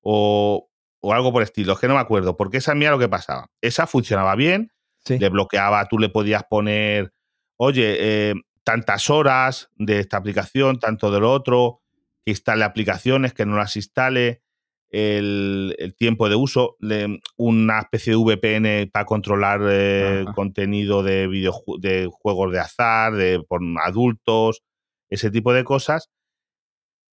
[0.02, 0.70] o,
[1.06, 3.08] o algo por el estilo, es que no me acuerdo, porque esa mía lo que
[3.08, 3.46] pasaba.
[3.60, 4.72] Esa funcionaba bien,
[5.04, 5.18] Sí.
[5.18, 7.12] le bloqueaba, tú le podías poner,
[7.56, 7.96] oye,
[8.30, 11.80] eh, tantas horas de esta aplicación, tanto del otro,
[12.24, 14.42] que instale aplicaciones, que no las instale.
[14.88, 21.28] el, el tiempo de uso, le- una especie de VPN para controlar eh, contenido de,
[21.28, 24.62] videoju- de juegos de azar, de por adultos,
[25.10, 26.08] ese tipo de cosas.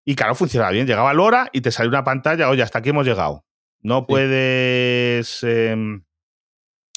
[0.05, 0.87] Y claro, funcionaba bien.
[0.87, 3.45] Llegaba la hora y te salía una pantalla, oye, hasta aquí hemos llegado.
[3.83, 6.05] No puedes em,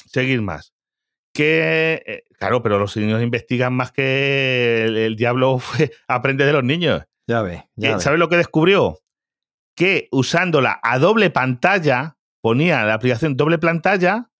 [0.06, 0.72] seguir más.
[1.34, 6.52] Que, eh, claro, pero los niños investigan más que el, el diablo fue- aprende de
[6.52, 7.02] los niños.
[7.28, 8.02] Ya ¿Qué- ves.
[8.02, 9.00] ¿Sabes lo que descubrió?
[9.76, 14.30] Que usándola a doble pantalla, ponía la aplicación doble pantalla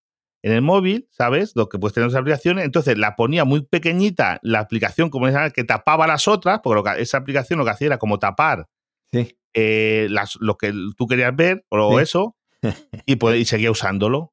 [0.42, 1.52] en el móvil, ¿sabes?
[1.56, 2.64] Lo que puedes tener esas aplicaciones.
[2.64, 6.84] Entonces la ponía muy pequeñita la aplicación, como esa que tapaba las otras, porque lo
[6.84, 8.68] que- esa aplicación lo que hacía era como tapar
[9.12, 12.02] Sí, eh, las- lo que tú querías ver o Sí.
[12.02, 12.36] eso,
[13.06, 14.32] y, pues, y seguía usándolo.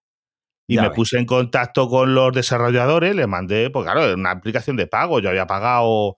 [0.68, 0.96] Y Ya me ves.
[0.96, 5.30] puse en contacto con los desarrolladores, les mandé, pues claro, una aplicación de pago, yo
[5.30, 6.18] había pagado,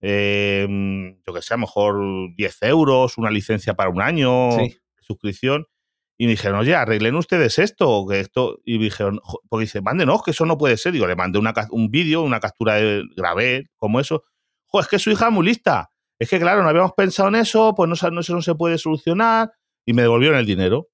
[0.00, 0.66] eh,
[1.26, 2.00] yo que sé, a lo mejor
[2.36, 4.76] 10 euros, una licencia para un año, sí.
[5.00, 5.66] suscripción,
[6.18, 10.22] y me dijeron, oye, arreglen ustedes esto, que esto, y me dijeron, porque dice, mándenos,
[10.22, 10.92] que eso no puede ser.
[10.92, 14.22] Digo, le mandé una, un vídeo, una captura, de, grabé, como eso.
[14.66, 15.88] Jo, es que su hija es muy lista.
[16.20, 18.78] Es que, claro, no habíamos pensado en eso, pues no, no, eso no se puede
[18.78, 19.52] solucionar,
[19.86, 20.88] y me devolvieron el dinero.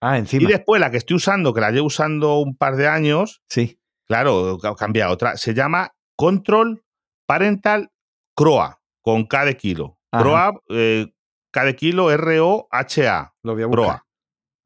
[0.00, 0.48] Ah, Y encima.
[0.48, 3.80] después la que estoy usando, que la llevo usando un par de años, Sí.
[4.06, 6.82] claro, ha cambiado otra, se llama Control
[7.26, 7.90] Parental
[8.36, 9.98] CROA, con K de kilo.
[10.12, 10.22] Ajá.
[10.22, 11.06] CROA, eh,
[11.52, 13.84] K de kilo, R-O-H-A, Lo voy a buscar.
[13.84, 14.06] CROA,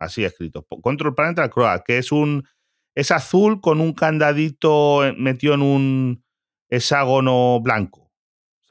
[0.00, 0.66] así escrito.
[0.82, 2.46] Control Parental CROA, que es un
[2.94, 6.24] es azul con un candadito eh, metido en un
[6.70, 8.01] hexágono blanco.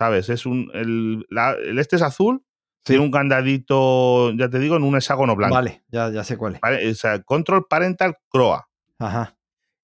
[0.02, 0.30] ¿Sabes?
[0.30, 2.42] Es un el, la- el este es azul,
[2.84, 2.94] Sí.
[2.94, 5.54] tiene un candadito, ya te digo, en un hexágono blanco.
[5.54, 6.60] Vale, ya, ya sé cuál es.
[6.60, 8.68] Pare- o sea, Control Parental CROA.
[8.98, 9.38] Ajá.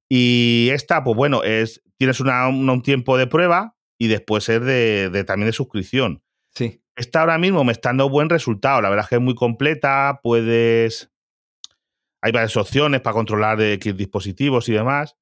[0.09, 4.59] Y esta, pues bueno, es tienes una- una- un tiempo de prueba y después es
[4.61, 6.23] de, de- también de suscripción.
[6.55, 6.81] Sí.
[6.95, 8.81] Esta ahora mismo me está dando buen resultado.
[8.81, 10.19] La verdad es que es muy completa.
[10.23, 11.11] Puedes.
[12.23, 15.15] Hay varias opciones para controlar X dispositivos y demás.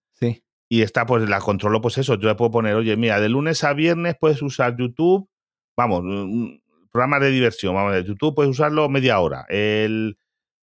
[0.69, 2.15] Y esta, pues la controlo, pues eso.
[2.15, 5.29] Yo le puedo poner, oye, mira, de lunes a viernes puedes usar YouTube.
[5.77, 7.75] Vamos, un- programas de diversión.
[7.75, 9.45] Vamos, de YouTube puedes usarlo media hora.
[9.49, 10.17] El,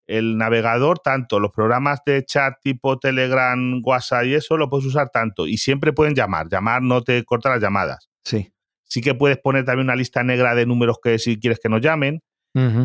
[0.07, 1.39] el navegador, tanto.
[1.39, 5.47] Los programas de chat tipo Telegram, WhatsApp y eso, lo puedes usar tanto.
[5.47, 6.49] Y siempre pueden llamar.
[6.49, 8.09] Llamar no te corta las llamadas.
[8.23, 8.51] Sí.
[8.83, 11.81] Sí que puedes poner también una lista negra de números que si quieres que nos
[11.81, 12.21] llamen.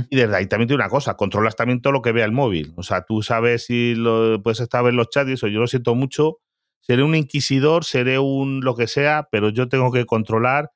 [0.08, 2.72] Y desde ahí también tiene una cosa, controlas también todo lo que vea el móvil.
[2.76, 5.46] O sea, tú sabes si lo, puedes estar en los chats y eso.
[5.48, 6.38] Yo lo siento mucho.
[6.80, 10.70] Seré un inquisidor, seré un lo que sea, pero yo tengo que controlar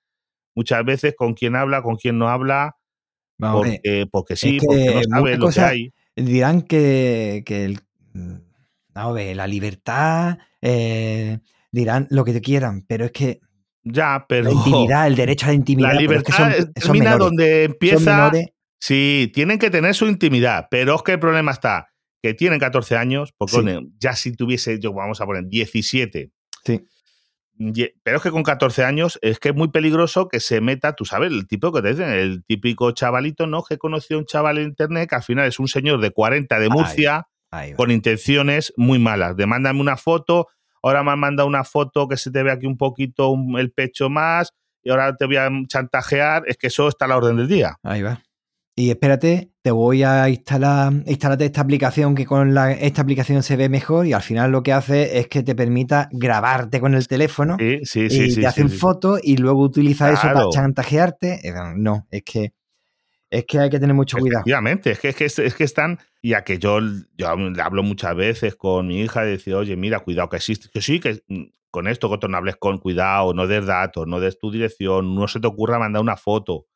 [0.54, 2.76] muchas veces con quién habla, con quién no habla,
[3.38, 3.80] Vamos ver.
[3.82, 5.92] porque, porque sí, que porque no sabes lo que hay.
[6.16, 7.80] dirán que, que el,
[8.12, 8.34] mm,
[8.94, 11.38] vamos a ver, la libertad, eh,
[11.70, 13.40] dirán lo que te quieran, pero es que
[13.82, 16.72] Ya, pero la intimidad, el derecho a la intimidad, la pero es que libertad son,
[16.72, 18.30] termina donde empieza.
[18.78, 21.91] Sí, tienen que tener su intimidad, pero es que el problema está
[22.22, 23.92] que tienen 14 años, porque Sí.
[23.98, 26.30] ya si tuviese, yo vamos a poner 17,
[26.64, 26.80] sí,
[28.02, 31.04] Pero es que con 14 años es que es muy peligroso que se meta, tú
[31.04, 33.62] sabes, el tipo que te dicen, el típico chavalito, ¿no?
[33.62, 36.58] Que conoció a un chaval en internet que al final es un señor de 40
[36.58, 39.37] de Murcia ahí con intenciones muy malas.
[39.37, 40.48] De mándame una foto,
[40.82, 44.08] ahora me han mandado una foto que se te ve aquí un poquito el pecho
[44.08, 44.50] más
[44.82, 46.44] y ahora te voy a chantajear.
[46.46, 47.76] Es que eso está a la orden del día.
[47.82, 48.22] Ahí va.
[48.74, 53.56] Y espérate, te voy a instalar, instálate esta aplicación que con la, esta aplicación se
[53.56, 57.06] ve mejor y al final lo que hace es que te permita grabarte con el
[57.06, 58.30] teléfono Sí, sí, y sí.
[58.30, 61.46] sí, te hacen fotos y luego utiliza eso para chantajearte.
[61.46, 62.54] Eh, No, es que
[63.32, 64.40] es que hay que tener mucho cuidado.
[64.40, 66.80] Efectivamente, es que, es que, es que están, ya que yo,
[67.16, 70.68] yo le hablo muchas veces con mi hija y decir, oye, mira, cuidado que existe,
[70.70, 71.22] que sí, que
[71.70, 75.26] con esto, que no hables con cuidado, no des datos, no des tu dirección, no
[75.28, 76.66] se te ocurra mandar una foto.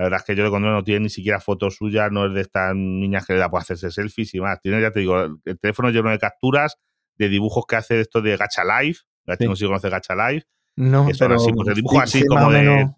[0.00, 2.32] La verdad es que yo le cuando no tiene ni siquiera fotos suyas, no es
[2.32, 4.58] de estas niñas que le da por hacerse selfies y más.
[4.62, 6.78] Tiene, ya te digo, el teléfono lleno de capturas
[7.18, 8.94] de dibujos que hace esto de Gacha Live.
[9.38, 9.44] Sí.
[9.46, 10.44] No sé si conoce Gacha Live.
[10.76, 12.90] No, que son pero así, pues, de dibujo sí, así como de- menos-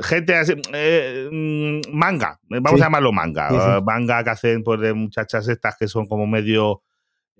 [0.00, 2.80] gente así, eh, mm, manga, vamos Sí.
[2.82, 3.82] a llamarlo manga, Sí, sí.
[3.84, 6.82] manga que hacen pues de muchachas estas que son como medio,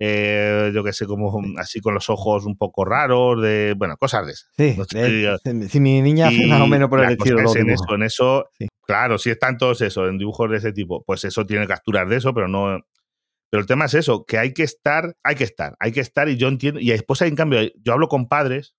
[0.03, 4.25] eh, yo que sé, como así con los ojos un poco raros, de, bueno, cosas
[4.25, 4.49] de esas.
[4.57, 7.39] Sí, No sé, si- mi niña hace más o menos por el estilo.
[7.41, 8.67] es en eso, en eso, Sí.
[8.81, 12.15] claro, si están todos eso, en dibujos de ese tipo, pues eso tiene capturas de
[12.17, 12.79] eso, pero no.
[13.51, 16.27] Pero el tema es eso, que hay que estar, hay que estar, hay que estar,
[16.29, 18.73] y yo entiendo, y después hay, en cambio, yo hablo con padres,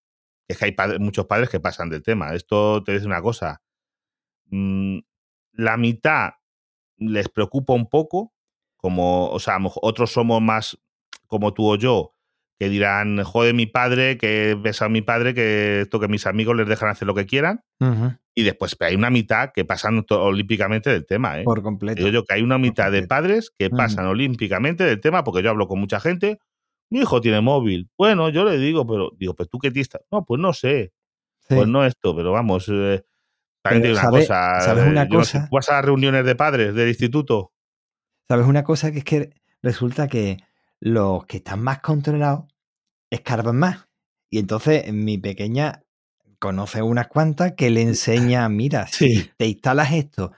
[0.48, 2.34] es que hay padres- muchos padres que pasan del tema.
[2.34, 3.62] Esto te dice una cosa.
[4.54, 4.98] mm,
[5.52, 6.30] la mitad
[6.98, 8.32] les preocupa un poco,
[8.76, 10.78] como, o sea, otros somos más
[11.32, 12.14] como tú o yo,
[12.58, 16.54] que dirán, jode mi padre, que besa a mi padre, que esto que mis amigos
[16.56, 17.64] les dejan hacer lo que quieran.
[18.34, 21.40] Y después hay una mitad que pasan olímpicamente del tema.
[21.40, 21.44] ¿eh?
[21.44, 21.98] Por completo.
[21.98, 25.50] Digo yo que hay una mitad de padres que pasan olímpicamente del tema, porque yo
[25.50, 26.38] hablo con mucha gente.
[26.90, 27.88] Mi hijo tiene móvil.
[27.98, 30.00] Bueno, yo le digo, pero digo, pues tú qué tista.
[30.10, 30.92] No, pues no sé.
[31.40, 31.54] Sí.
[31.56, 32.68] Pues no esto, pero vamos.
[32.70, 33.02] eh,
[33.62, 34.60] también Pero una ¿sabe- cosa.
[34.60, 35.48] sabes eh, una yo no sé, cosa?
[35.48, 37.52] ¿tú vas a las reuniones de padres del instituto?
[38.28, 38.92] ¿Sabes una cosa?
[38.92, 39.30] Que es que
[39.62, 40.38] resulta que
[40.84, 42.46] los que están más controlados
[43.10, 43.88] escarban más.
[44.30, 45.84] Y entonces mi pequeña
[46.40, 49.30] conoce unas cuantas que le enseña, mira, si Sí.
[49.36, 50.32] te instalas esto,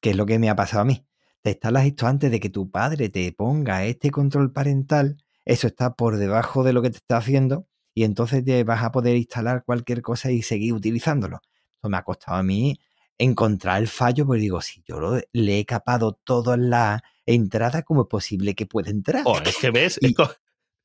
[0.00, 1.04] que es lo que me ha pasado a mí,
[1.42, 5.94] te instalas esto antes de que tu padre te ponga este control parental, eso está
[5.94, 9.64] por debajo de lo que te está haciendo y entonces te vas a poder instalar
[9.64, 11.40] cualquier cosa y seguir utilizándolo.
[11.80, 12.78] Eso me ha costado a mí
[13.18, 18.02] encontrar el fallo, porque digo, si yo lo- le he capado todas las entradas, ¿cómo
[18.02, 19.22] es posible que pueda entrar?
[19.24, 20.30] Oh, es que ves, Y- es co-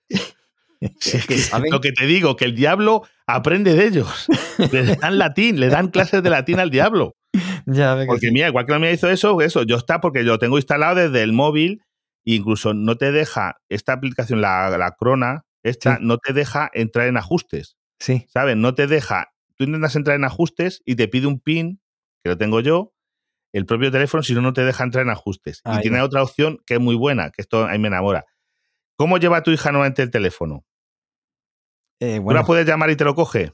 [0.82, 4.28] Es que saben- lo que te digo, que el diablo aprende de ellos.
[4.72, 7.16] Le dan latín, le dan clases de latín al diablo.
[7.66, 8.32] Ya Porque sí.
[8.34, 11.24] mira, igual que no me hizo eso, eso, yo está porque lo tengo instalado desde
[11.24, 11.82] el móvil
[12.26, 16.04] e incluso no te deja, esta aplicación, la, la Crona, esta, Sí.
[16.06, 18.58] no te deja entrar en ajustes, Sí, ¿sabes?
[18.58, 21.80] No te deja, tú intentas entrar en ajustes y te pide un pin,
[22.24, 22.94] que lo tengo yo,
[23.52, 25.62] el propio teléfono, si no, no te deja entrar en ajustes.
[25.64, 28.26] Ahí y tiene otra opción que es muy buena, que esto ahí me enamora.
[28.96, 30.66] ¿Cómo lleva tu hija nuevamente el teléfono?
[32.00, 33.54] eh, ¿Tú la puedes llamar y te lo coge?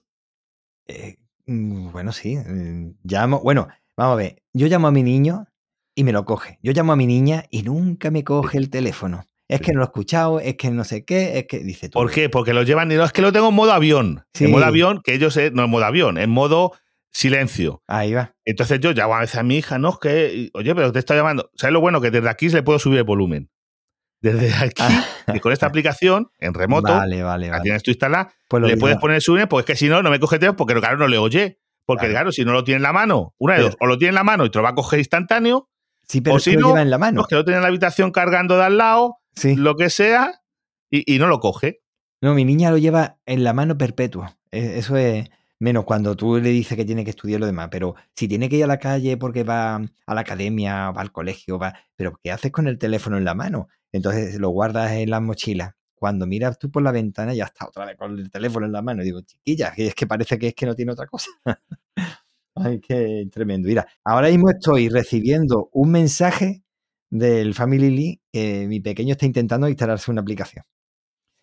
[0.87, 2.37] eh, mm, bueno, sí.
[2.37, 4.41] mm, Llamo, bueno, vamos a ver.
[4.53, 5.47] Yo llamo a mi niño
[5.95, 6.59] y me lo coge.
[6.61, 9.25] Yo llamo a mi niña y nunca me coge el teléfono.
[9.47, 11.97] Es que no lo he escuchado, es que no sé qué, es que dice tú.
[11.97, 12.29] ¿Por qué?
[12.29, 14.23] Porque lo llevan y no, es que lo tengo en modo avión.
[14.33, 14.45] Sí.
[14.45, 16.71] En modo avión, que ellos, no en modo avión, en modo
[17.11, 17.81] silencio.
[17.87, 18.35] Ahí va.
[18.45, 21.15] Entonces yo llamo a veces a mi hija, no, es que, oye, pero te está
[21.15, 21.49] llamando.
[21.55, 22.01] ¿Sabes lo bueno?
[22.01, 23.49] Que desde aquí se le puedo subir el volumen.
[24.21, 24.83] Desde aquí,
[25.33, 27.63] y con esta aplicación, en remoto, Vale, vale, la vale.
[27.63, 30.09] tienes tú instalada, Pues le puedes poner el subir, porque es que si no, no
[30.09, 31.59] me coge teléfono, porque claro, no le oye.
[31.85, 32.13] Porque Claro.
[32.13, 34.09] claro, si no lo tiene en la mano, una de Pero- dos, o lo tiene
[34.09, 35.69] en la mano y te lo va a coger instantáneo,
[36.07, 37.21] Sí, pero o si no, lleva en la mano.
[37.21, 39.55] pues que lo tiene en la habitación cargando de al lado, Sí.
[39.55, 40.41] lo que sea,
[40.91, 41.81] y, y no lo coge.
[42.21, 44.37] No, mi niña lo lleva en la mano perpetua.
[44.51, 47.69] E- Eso es menos cuando tú le dices que tiene que estudiar lo demás.
[47.71, 51.11] Pero si tiene que ir a la calle porque va a la academia, va al
[51.11, 51.73] colegio, va.
[51.95, 53.67] Pero ¿qué haces con el teléfono en la mano?
[53.91, 55.75] Entonces lo guardas en la mochila.
[55.95, 58.81] Cuando miras tú por la ventana, ya está otra vez con el teléfono en la
[58.81, 59.03] mano.
[59.03, 61.29] Digo, chiquilla, es que parece que es que no tiene otra cosa.
[62.55, 63.67] Ay, qué tremendo.
[63.67, 66.63] Mira, ahora mismo estoy recibiendo un mensaje
[67.09, 70.65] del Family Lee que mi pequeño está intentando instalarse una aplicación.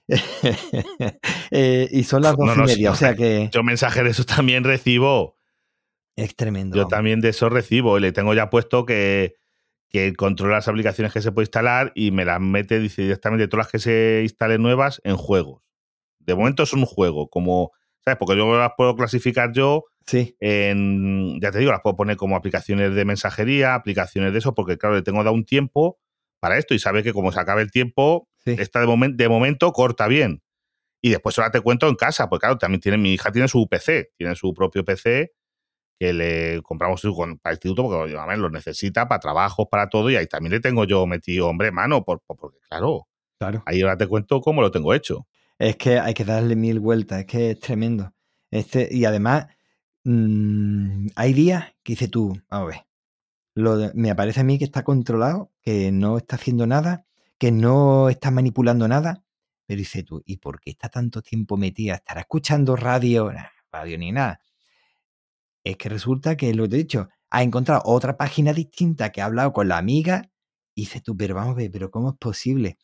[1.52, 4.10] Eh, y son las dos no, y sí, media, o sea que Yo mensajes de
[4.10, 5.36] esos también recibo.
[6.16, 6.76] es tremendo.
[6.76, 7.98] Yo también de eso recibo.
[7.98, 9.36] Y le tengo ya puesto que,
[9.88, 13.66] que controla las aplicaciones que se puede instalar y me las mete, dice directamente todas
[13.66, 15.62] las que se instalen nuevas en juegos.
[16.18, 17.70] De momento es un juego, como,
[18.04, 18.18] ¿sabes?
[18.18, 22.36] Porque yo las puedo clasificar yo Sí, en, ya te digo, las puedo poner como
[22.36, 25.98] aplicaciones de mensajería, aplicaciones de eso, porque claro, le tengo dado un tiempo
[26.38, 28.56] para esto y sabe que como se acabe el tiempo, sí.
[28.59, 30.42] esta de, momen- de momento corta bien.
[31.02, 33.68] Y después ahora te cuento en casa, porque claro, también tiene, mi hija tiene su
[33.68, 35.32] PC, tiene su propio PC
[35.98, 37.00] que le compramos
[37.42, 40.52] para el instituto porque a ver, lo necesita para trabajos, para todo, y ahí también
[40.52, 43.62] le tengo yo metido, hombre, mano, por, por- porque claro, Claro.
[43.66, 45.26] ahí ahora te cuento cómo lo tengo hecho.
[45.59, 48.12] Es que hay que darle mil vueltas, es que es tremendo.
[48.50, 49.46] Este, y además,
[50.04, 52.87] mm, hay días que dices tú, vamos a ver,
[53.54, 57.05] lo me parece a mí que está controlado, que no está haciendo nada,
[57.38, 59.25] que no está manipulando nada,
[59.66, 61.94] pero dices tú, ¿y por qué está tanto tiempo metida?
[61.94, 63.33] ¿Estará escuchando radio?
[63.33, 64.40] Nah, radio ni nada.
[65.64, 69.20] Es que resulta que, lo que te he dicho, ha encontrado otra página distinta que
[69.20, 70.31] ha hablado con la amiga
[70.75, 72.79] y dices tú, pero vamos a ver, pero ¿cómo es posible?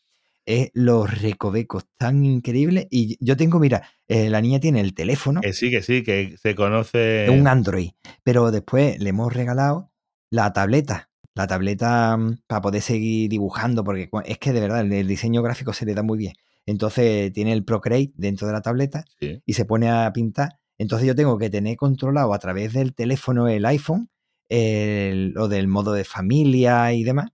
[0.46, 2.86] es los recovecos tan increíbles.
[2.90, 6.36] Y yo tengo, mira, eh, la niña tiene el teléfono, Que sí, que sí, que
[6.36, 7.28] se conoce.
[7.30, 7.90] un Android,
[8.22, 9.92] pero después le hemos regalado
[10.30, 11.10] la tableta.
[11.34, 15.72] La tableta mm, para poder seguir dibujando, porque es que de verdad el, diseño gráfico
[15.72, 16.34] se le da muy bien.
[16.66, 19.42] Entonces tiene el Procreate dentro de la tableta Sí.
[19.46, 20.58] y se pone a pintar.
[20.78, 24.10] Entonces yo tengo que tener controlado a través del teléfono, el iPhone,
[24.48, 27.30] el- lo del modo de familia y demás.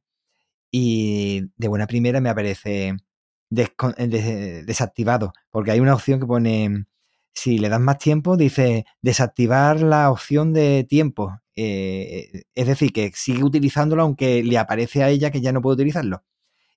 [0.71, 2.97] Y de buena primera me aparece eh,
[3.51, 6.85] des- desactivado, porque hay una opción que pone,
[7.39, 11.39] si le das más tiempo, dice desactivar la opción de tiempo.
[11.57, 15.75] Eh, es decir, que sigue utilizándolo aunque le aparece a ella que ya no puede
[15.75, 16.25] utilizarlo.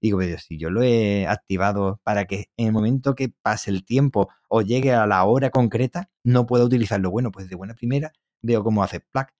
[0.01, 3.85] Digo, pero si yo lo he activado para que en el momento que pase el
[3.85, 7.11] tiempo o llegue a la hora concreta, no pueda utilizarlo.
[7.11, 9.33] Bueno, pues de buena primera veo cómo hace plac.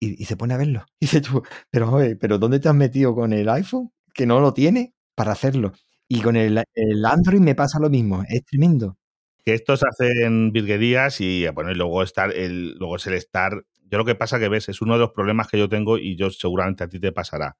[0.00, 0.84] Y, y se pone a verlo.
[1.00, 3.92] Y dice tú, pero, pero ¿dónde te has metido con el iPhone?
[4.14, 5.72] Que no lo tiene para hacerlo.
[6.08, 6.64] Y con el
[7.04, 8.96] Android me pasa lo mismo, es tremendo.
[9.48, 13.64] Que estos hacen virguerías y bueno, y luego estar el, luego es el estar.
[13.90, 16.16] Yo lo que pasa que ves, es uno de los problemas que yo tengo y
[16.16, 17.56] yo seguramente a ti te pasará.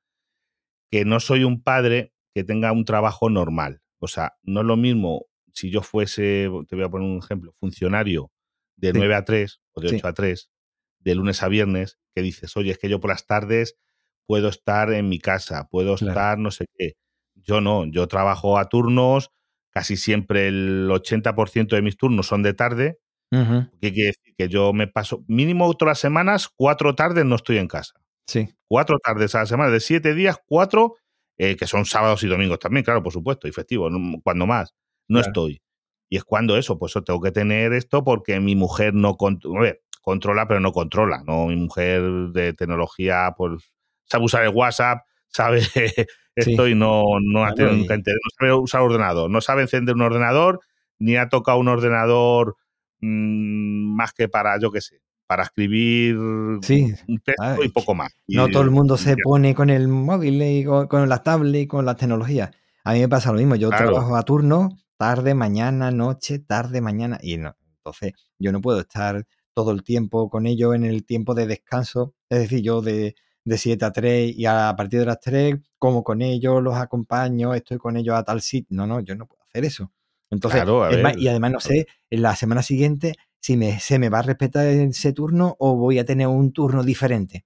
[0.91, 3.81] Que no soy un padre que tenga un trabajo normal.
[4.01, 7.55] O sea, no es lo mismo si yo fuese, te voy a poner un ejemplo,
[7.59, 8.31] funcionario
[8.77, 8.99] de Sí.
[8.99, 9.95] 9 a 3 o de Sí.
[9.97, 10.51] 8 a 3,
[10.99, 13.79] de lunes a viernes, que dices, oye, es que yo por las tardes
[14.27, 16.13] puedo estar en mi casa, puedo Claro.
[16.13, 16.97] estar no sé qué.
[17.35, 19.31] Yo no, yo trabajo a turnos,
[19.71, 22.99] casi siempre el 80% de mis turnos son de tarde,
[23.31, 27.37] Ujú, que quiere decir que yo me paso mínimo todas las semanas, cuatro tardes no
[27.37, 27.95] estoy en casa.
[28.27, 30.95] Sí, Cuatro tardes a la semana, de siete días, cuatro,
[31.39, 34.75] eh, que son sábados y domingos también, claro, por supuesto, y festivos, no- cuando más,
[35.09, 35.29] no Claro.
[35.31, 35.63] estoy.
[36.11, 39.45] Y es cuando eso, pues yo tengo que tener esto porque mi mujer no cont-
[39.57, 41.47] a ver, controla, pero no controla, ¿no?
[41.47, 42.03] Mi mujer
[42.33, 43.63] de tecnología, pues
[44.05, 45.61] sabe usar el WhatsApp, sabe
[46.41, 49.63] esto y no, no ha tenido y- nunca interés, no sabe usar ordenador, no sabe
[49.63, 50.61] encender un ordenador,
[50.99, 52.57] ni ha tocado un ordenador
[53.01, 56.17] mm, más que para, yo qué sé, para escribir
[56.63, 58.11] Sí, un texto ah, y poco más.
[58.27, 59.23] no Y- todo el mundo y se ya.
[59.23, 62.51] pone con el móvil y con, con las tablets y con las tecnologías.
[62.85, 63.93] A mí me pasa lo mismo, yo Claro.
[63.93, 67.55] trabajo a turno, tarde, mañana, noche, tarde, mañana, y no.
[67.79, 72.15] Entonces, yo no puedo estar todo el tiempo con ellos en el tiempo de descanso.
[72.29, 73.15] Es decir, yo de,
[73.49, 77.55] de 7 a 3 y a partir de las 3 como con ellos, los acompaño,
[77.55, 78.69] estoy con ellos a tal sitio.
[78.77, 79.91] No, no, yo no puedo hacer eso.
[80.31, 83.57] Entonces, Claro, a es más- ver, y además no sé, en la semana siguiente si
[83.57, 87.45] me, se me va a respetar ese turno o voy a tener un turno diferente.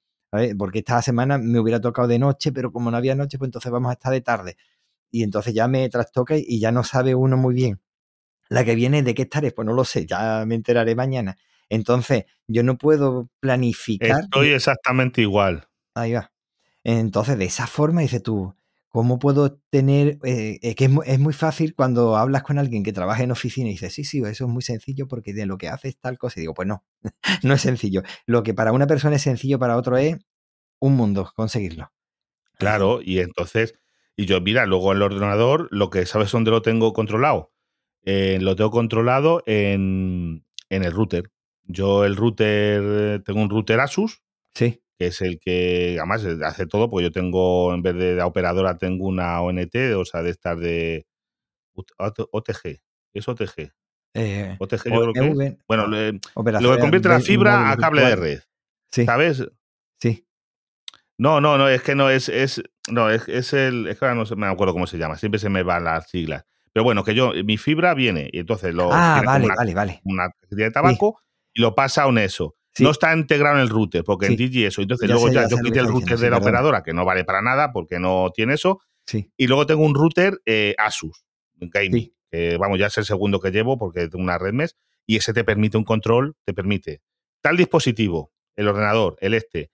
[0.56, 3.70] Porque esta semana me hubiera tocado de noche, pero como no había noche, pues entonces
[3.70, 4.56] vamos a estar de tarde.
[5.10, 7.80] Y entonces ya me trastoca y ya no sabe uno muy bien.
[8.48, 9.52] La que viene, ¿de qué estaré?
[9.52, 11.36] Pues no lo sé, ya me enteraré mañana.
[11.68, 14.20] Entonces, yo no puedo planificar.
[14.24, 15.68] Estoy exactamente igual.
[15.94, 16.32] Ahí va.
[16.84, 18.54] Entonces, de esa forma, dices tú,
[18.88, 20.18] ¿cómo puedo tener...?
[20.24, 23.30] eh, es que es muy, es muy fácil cuando hablas con alguien que trabaja en
[23.30, 25.98] oficina y dices, sí, sí, eso es muy sencillo porque de lo que hace es
[25.98, 26.40] tal cosa.
[26.40, 26.84] Y digo, pues no,
[27.42, 28.02] no es sencillo.
[28.26, 30.16] Lo que para una persona es sencillo, para otro es
[30.80, 31.92] un mundo conseguirlo.
[32.58, 33.74] Claro, y entonces,
[34.16, 37.52] y yo, mira, luego el ordenador, lo que sabes dónde lo tengo controlado.
[38.04, 41.30] Eh, lo tengo controlado en, en el router.
[41.64, 44.22] Yo el router, tengo un router Asus,
[44.54, 48.14] Sí, que es el que, además, eh, hace todo, porque yo tengo, en vez de
[48.14, 51.06] la operadora, tengo una ONT, o sea, de estas de
[51.74, 52.80] OTG.
[53.12, 53.72] ¿Es OTG?
[54.14, 55.36] eh, OTG yo creo que es.
[55.36, 58.40] OV, Bueno, le- lo que convierte la fibra a cable de red.
[58.92, 59.44] Sí, ¿Sabes?
[60.00, 60.24] sí,
[61.18, 64.14] No, no, no, es que no es, es no, es, es el, es que ahora
[64.14, 66.44] no me acuerdo cómo se llama, siempre se me van las siglas.
[66.72, 70.00] Pero bueno, que yo, mi fibra viene y entonces lo Ah, vale, una, vale, vale.
[70.04, 71.18] una de tabaco
[71.52, 72.54] y lo pasa a un eso.
[72.74, 72.82] Sí.
[72.84, 74.36] No está integrado en el router, porque en.
[74.36, 74.80] Digi eso.
[74.82, 77.04] Entonces Ya luego sé, ya, ya yo quité el router de la operadora, que no
[77.04, 78.80] vale para nada porque no tiene eso.
[79.06, 81.24] Sí, Y luego tengo un router eh, Asus,
[81.60, 82.14] Sí.
[82.30, 85.32] que vamos, ya es el segundo que llevo porque tengo una red mes, y ese
[85.34, 87.02] te permite un control, te permite
[87.42, 89.70] tal dispositivo, el ordenador, el este,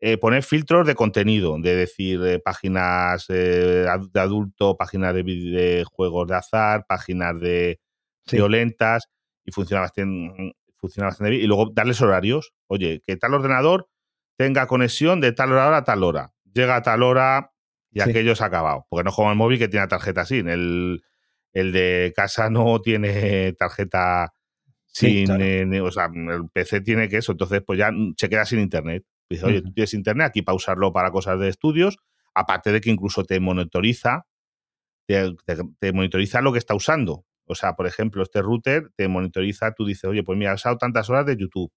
[0.00, 6.28] eh, poner filtros de contenido, de decir eh, páginas eh, de adulto, páginas de, juegos
[6.28, 7.80] de azar, páginas de
[8.26, 9.08] sí, violentas,
[9.44, 11.42] y funciona bastante, funciona bastante bien.
[11.44, 12.52] Y luego darles horarios.
[12.66, 13.88] Oye, que tal ordenador
[14.36, 16.32] tenga conexión de tal hora a tal hora.
[16.52, 17.52] Llega a tal hora
[17.90, 18.10] y Sí.
[18.10, 18.86] aquello se ha acabado.
[18.90, 20.48] Porque no juega el móvil que tiene tarjeta SIM.
[20.48, 21.02] El,
[21.52, 24.32] el de casa no tiene tarjeta
[24.86, 25.26] Sí, sin.
[25.26, 25.44] claro.
[25.44, 27.32] eh, o sea, el PC tiene que eso.
[27.32, 29.04] Entonces, pues ya se queda sin internet.
[29.28, 31.98] Dice, oye, tú tienes internet aquí para usarlo para cosas de estudios.
[32.34, 34.26] Aparte de que incluso te monitoriza
[35.06, 37.24] te, te- te monitoriza lo que está usando.
[37.46, 40.78] O sea, por ejemplo, este router te monitoriza, tú dices, oye, pues mira, ha usado
[40.78, 41.72] tantas horas de YouTube,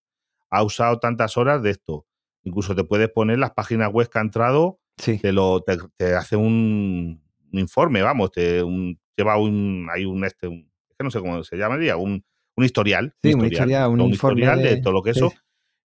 [0.50, 2.06] ha usado tantas horas de esto.
[2.44, 6.16] Incluso te puedes poner las páginas web que ha entrado, sí, te, lo, te, te
[6.16, 11.04] hace un, un informe, vamos, te un- lleva un, hay un, este, un- es que
[11.04, 12.24] no sé cómo se llamaría, un,
[12.56, 13.14] un historial.
[13.24, 14.12] Sí, un historial, historia, un
[14.62, 15.20] de, de- todo lo que sí.
[15.20, 15.34] eso.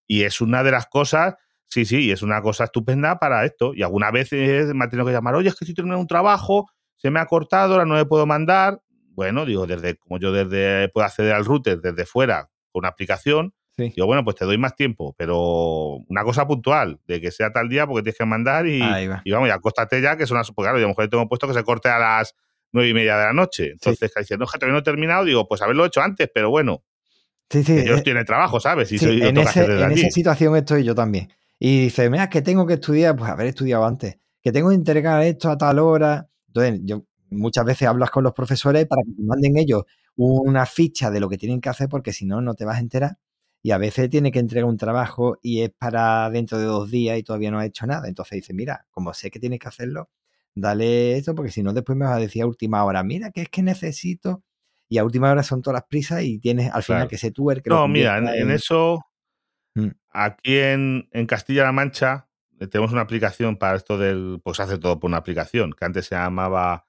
[0.07, 1.35] Y es una de las cosas,
[1.67, 3.73] sí, sí, y es una cosa estupenda para esto.
[3.73, 6.69] Y alguna vez me ha tenido que llamar, oye, es que estoy terminando un trabajo,
[6.95, 8.79] se me ha cortado, ahora no le puedo mandar.
[9.15, 13.53] Bueno, digo, desde, como yo desde puedo acceder al router desde fuera con una aplicación,
[13.77, 13.91] sí.
[13.95, 15.37] digo, bueno, pues te doy más tiempo, pero
[16.07, 19.21] una cosa puntual, de que sea tal día porque tienes que mandar y, va.
[19.23, 21.27] y vamos, ya acóstate ya, que son las, porque claro, yo a lo mejor tengo
[21.29, 22.35] puesto que se corte a las
[22.71, 23.71] nueve y media de la noche.
[23.71, 26.49] Entonces, que dice, no, que todavía no he terminado, digo, pues haberlo hecho antes, pero
[26.49, 26.83] bueno,
[27.49, 28.91] Sí, sí, que yo eh, estoy en el trabajo, ¿sabes?
[28.91, 31.29] Y sí, soy, en, ese- en esa situación estoy yo también.
[31.59, 34.17] Y dice, mira, que tengo que estudiar, pues haber estudiado antes.
[34.41, 36.27] Que tengo que entregar esto a tal hora.
[36.47, 39.83] Entonces, yo muchas veces hablas con los profesores para que te manden ellos
[40.15, 42.81] una ficha de lo que tienen que hacer, porque si no, no te vas a
[42.81, 43.17] enterar.
[43.61, 47.17] Y a veces tiene que entregar un trabajo y es para dentro de dos días
[47.17, 48.07] y todavía no ha hecho nada.
[48.07, 50.09] Entonces dice, mira, como sé que tienes que hacerlo,
[50.53, 53.41] dale eso, porque si no, después me vas a decir a última hora, mira, que
[53.41, 54.43] es que necesito.
[54.87, 57.09] Y a última hora son todas las prisas y tienes al final Claro.
[57.09, 59.05] que ese tú el que No, mira, en, convierta en en- eso,
[59.75, 59.87] Mm.
[60.11, 62.27] aquí en, en Castilla-La Mancha,
[62.59, 64.39] eh, tenemos una aplicación para esto del.
[64.43, 66.85] Pues hace todo por una aplicación, que antes se llamaba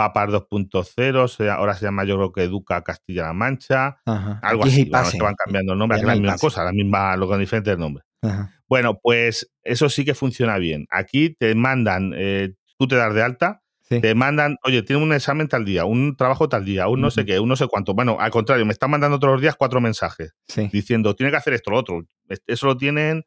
[0.00, 4.40] Papas 2.0, se- ahora se llama yo creo que Educa Castilla-La Mancha, Ajá.
[4.42, 4.84] algo así.
[4.88, 6.46] Bueno, que van cambiando el nombre, Se aquí es la misma iPassing.
[6.48, 8.06] cosa, la misma, lo con diferentes nombres.
[8.22, 8.50] Ajá.
[8.66, 10.86] Bueno, pues eso sí que funciona bien.
[10.90, 14.00] Aquí te mandan, eh, tú te das de alta, Sí.
[14.00, 17.26] te mandan, oye, tiene un examen tal día, un trabajo tal día, un no sé
[17.26, 17.92] qué, un no sé cuánto.
[17.92, 20.70] Bueno, al contrario, me están mandando todos los días cuatro mensajes Sí.
[20.72, 22.02] diciendo, tiene que hacer esto, lo otro.
[22.28, 23.24] Es- Eso lo tienen,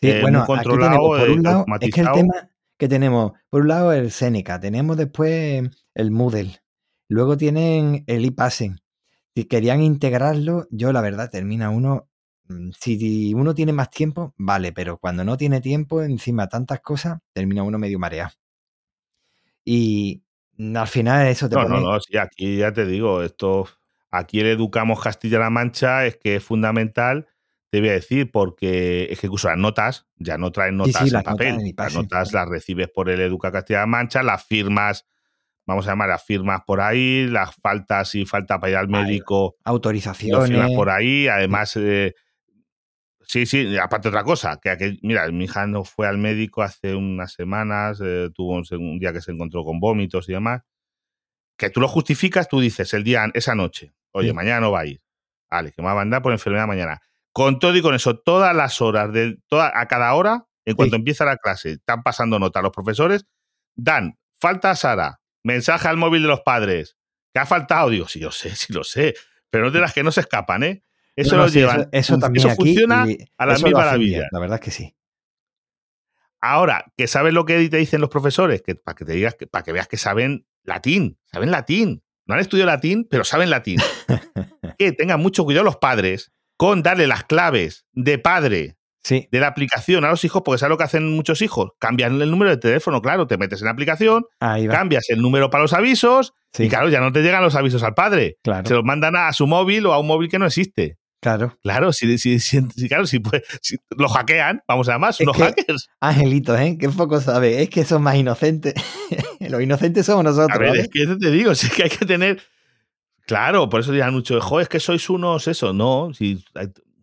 [0.00, 2.14] Sí, eh, bueno, muy controlado, tenemos, por un lado, es que el automatizado.
[2.16, 6.60] tema que tenemos, por un lado el Seneca, tenemos después el Moodle,
[7.08, 8.80] luego tienen el ePassing.
[9.34, 12.08] Si querían integrarlo, yo la verdad, termina uno,
[12.48, 17.18] mm, si uno tiene más tiempo, vale, pero cuando no tiene tiempo, encima tantas cosas,
[17.32, 18.32] termina uno medio mareado.
[19.64, 20.22] Y
[20.56, 23.66] mm, al final eso te No, no, no, sí, aquí ya te digo, esto,
[24.10, 27.26] aquí el Educamos Castilla-La Mancha es que es fundamental,
[27.74, 31.02] te voy a decir, porque es que incluso las notas ya no traen Sí, notas
[31.02, 32.34] sí, en las notas papel, en las notas sí.
[32.36, 35.08] las recibes por el Educa Castilla-La Mancha, las firmas,
[35.66, 39.56] vamos a llamar las firmas por ahí, las faltas, si falta para ir al médico,
[39.56, 40.70] firmas Autorizaciones.
[40.76, 42.14] por ahí, además, eh,
[43.22, 46.94] sí, sí, aparte otra cosa, que aquel- mira, mi hija no fue al médico hace
[46.94, 50.62] unas semanas, eh, tuvo un, un día que se encontró con vómitos y demás,
[51.56, 54.34] que tú lo justificas, tú dices el día, esa noche, oye, Sí.
[54.34, 55.02] mañana no va a ir,
[55.50, 57.00] vale, que me va a mandar por enfermedad mañana.
[57.34, 60.94] Con todo y con eso, todas las horas, de, toda, a cada hora, en cuanto
[60.94, 61.00] Sí.
[61.00, 63.26] empieza la clase, están pasando nota los profesores,
[63.74, 66.96] dan, falta a Sara, mensaje al móvil de los padres,
[67.34, 69.14] que ha faltado, digo, sí, yo sé, sí lo sé,
[69.50, 70.84] pero no de las que no se escapan, ¿eh?
[71.16, 71.80] Eso No, lo sí, llevan.
[71.80, 74.24] eso, eso también eso funciona a mil hacen bien, maravillas.
[74.32, 74.96] la verdad es que sí.
[76.40, 79.46] Ahora, que sabes lo que te dicen los profesores, que para que te digas, que,
[79.46, 82.02] para que veas que saben latín, saben latín.
[82.26, 83.78] No han estudiado latín, pero saben latín.
[84.78, 88.76] que tengan mucho cuidado los padres con darle las claves de padre
[89.06, 91.72] Sí, de la aplicación a los hijos, porque ¿sabes lo que hacen muchos hijos?
[91.78, 95.60] Cambian el número de teléfono, claro, te metes en la aplicación, cambias el número para
[95.62, 98.38] los avisos Sí, y claro, ya no te llegan los avisos al padre.
[98.42, 100.96] claro, Se los mandan a su móvil o a un móvil que no existe.
[101.20, 101.54] claro.
[101.62, 105.36] Claro, si, si, si- si- claro, si, pues, si lo hackean, vamos a Es unos
[105.36, 105.88] que- hackers.
[106.00, 106.78] Angelitos, ¿eh?
[106.80, 107.60] Qué poco sabe.
[107.62, 108.72] Es que son más inocentes.
[109.40, 110.50] Los inocentes somos nosotros.
[110.50, 110.80] A ver, ¿vale?
[110.82, 112.40] es que eso te digo, sí que hay que tener.
[113.26, 115.72] Claro, por eso dirán mucho, jo, es que sois unos eso.
[115.72, 116.44] No, si,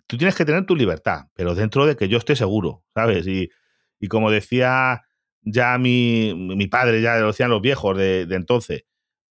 [0.07, 3.25] tú tienes que tener tu libertad, pero dentro de que yo esté seguro, ¿sabes?
[3.27, 3.49] Y,
[3.99, 5.01] y como decía
[5.43, 8.83] ya mi, mi padre, ya lo decían los viejos de, de entonces,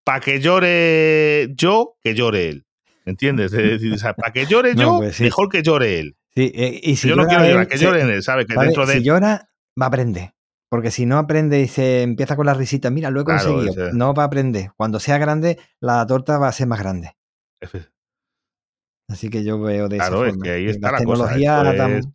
[0.05, 2.67] para que llore yo, que llore él.
[3.07, 3.53] ¿Entiendes?
[3.53, 5.25] Es decir, o sea, para que llore No, yo, pues sí.
[5.25, 6.17] mejor que llore él.
[6.35, 8.47] Sí, eh, y si yo no quiero él, llorar, que llore él, ¿sabes?
[8.47, 8.69] Que ¿vale?
[8.69, 8.95] dentro de.
[8.95, 10.33] Si llora, va a aprender.
[10.71, 13.73] Porque si no aprende y se empieza con la risita, mira, lo he Claro, conseguido.
[13.89, 14.71] ese- No va a aprender.
[14.77, 17.17] Cuando sea grande, la torta va a ser más grande.
[19.09, 20.45] Así que yo veo de Claro, esa es forma.
[20.45, 21.25] que ahí está la cosa,
[21.99, 22.09] es-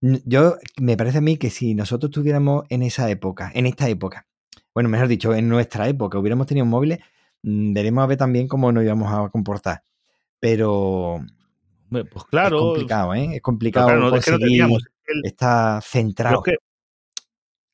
[0.00, 3.88] N- Yo, me parece a mí que si nosotros tuviéramos en esa época, en esta
[3.88, 4.26] época,
[4.74, 6.98] bueno, mejor dicho, en nuestra época, hubiéramos tenido móviles,
[7.42, 9.82] mm, veremos a ver también cómo nos íbamos a comportar.
[10.38, 11.20] Pero
[11.90, 12.58] Pues es claro.
[12.58, 13.36] complicado, ¿eh?
[13.36, 14.82] Es complicado claro, no, es que no teníamos.
[14.82, 16.42] es el- Pero centrado.
[16.44, 16.56] es que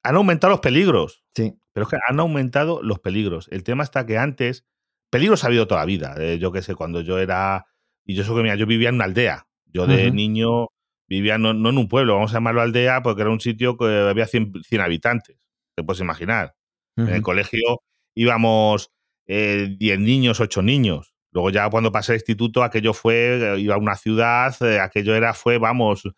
[0.05, 1.25] han aumentado los peligros.
[1.35, 3.49] Sí, Pero es que han aumentado los peligros.
[3.51, 4.65] El tema está que antes,
[5.11, 6.15] peligros ha habido toda la vida.
[6.19, 7.67] Eh, yo qué sé, cuando yo era.
[8.05, 9.49] Y yo sé que mira, yo vivía en una aldea.
[9.67, 10.69] Yo de niño
[11.09, 13.85] vivía no, no en un pueblo, vamos a llamarlo aldea, porque era un sitio que
[13.85, 15.37] había 100, 100 habitantes.
[15.75, 16.55] Te puedes imaginar.
[16.97, 17.81] En el colegio
[18.15, 18.93] íbamos
[19.27, 21.15] eh, 10 niños, 8 niños.
[21.33, 25.17] Luego ya cuando pasé al instituto, aquello fue, eh, iba a una ciudad, eh, aquello
[25.17, 26.09] era, fue, vamos,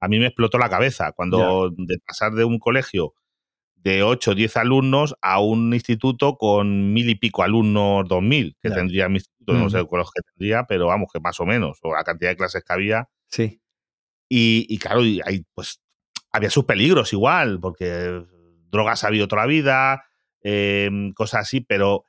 [0.00, 1.12] a mí me explotó la cabeza.
[1.12, 3.14] Cuando de pasar de un colegio
[3.84, 8.56] de 8 o 10 alumnos a un instituto con mil y pico alumnos, dos mil,
[8.62, 8.74] que Ya.
[8.76, 11.78] tendría mi instituto, no sé con los que tendría, pero vamos, que más o menos,
[11.82, 13.08] o la cantidad de clases que había.
[13.28, 13.60] sí,
[14.28, 15.80] Y, y claro, y ahí, pues
[16.32, 18.22] había sus peligros igual, porque
[18.70, 20.04] drogas ha habido toda la vida,
[20.42, 22.04] eh, cosas así, pero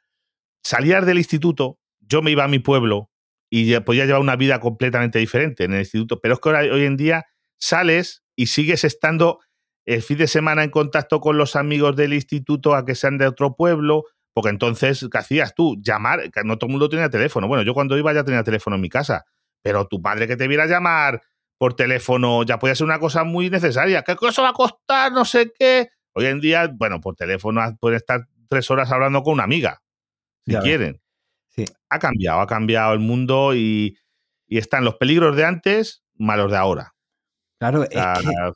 [0.63, 3.11] salías del instituto, yo me iba a mi pueblo
[3.49, 6.85] y podía llevar una vida completamente diferente en el instituto, pero es que ahora, hoy
[6.85, 7.25] en día
[7.57, 9.39] sales y sigues estando
[9.85, 13.27] el fin de semana en contacto con los amigos del instituto a que sean de
[13.27, 15.77] otro pueblo, porque entonces, ¿qué hacías tú?
[15.79, 17.47] Llamar, que no todo el mundo tenía teléfono.
[17.47, 19.25] Bueno, yo cuando iba ya tenía teléfono en mi casa,
[19.61, 21.21] pero tu padre que te viera llamar
[21.57, 24.01] por teléfono ya podía ser una cosa muy necesaria.
[24.01, 25.11] ¿Qué cosa va a costar?
[25.11, 25.89] No sé qué.
[26.13, 29.81] Hoy en día, bueno, por teléfono pueden estar tres horas hablando con una amiga,
[30.45, 31.01] si Ya quieren.
[31.49, 31.65] Sí.
[31.89, 33.97] Ha cambiado, ha cambiado el mundo y,
[34.47, 36.94] y están los peligros de antes malos de ahora.
[37.65, 37.89] Claro, es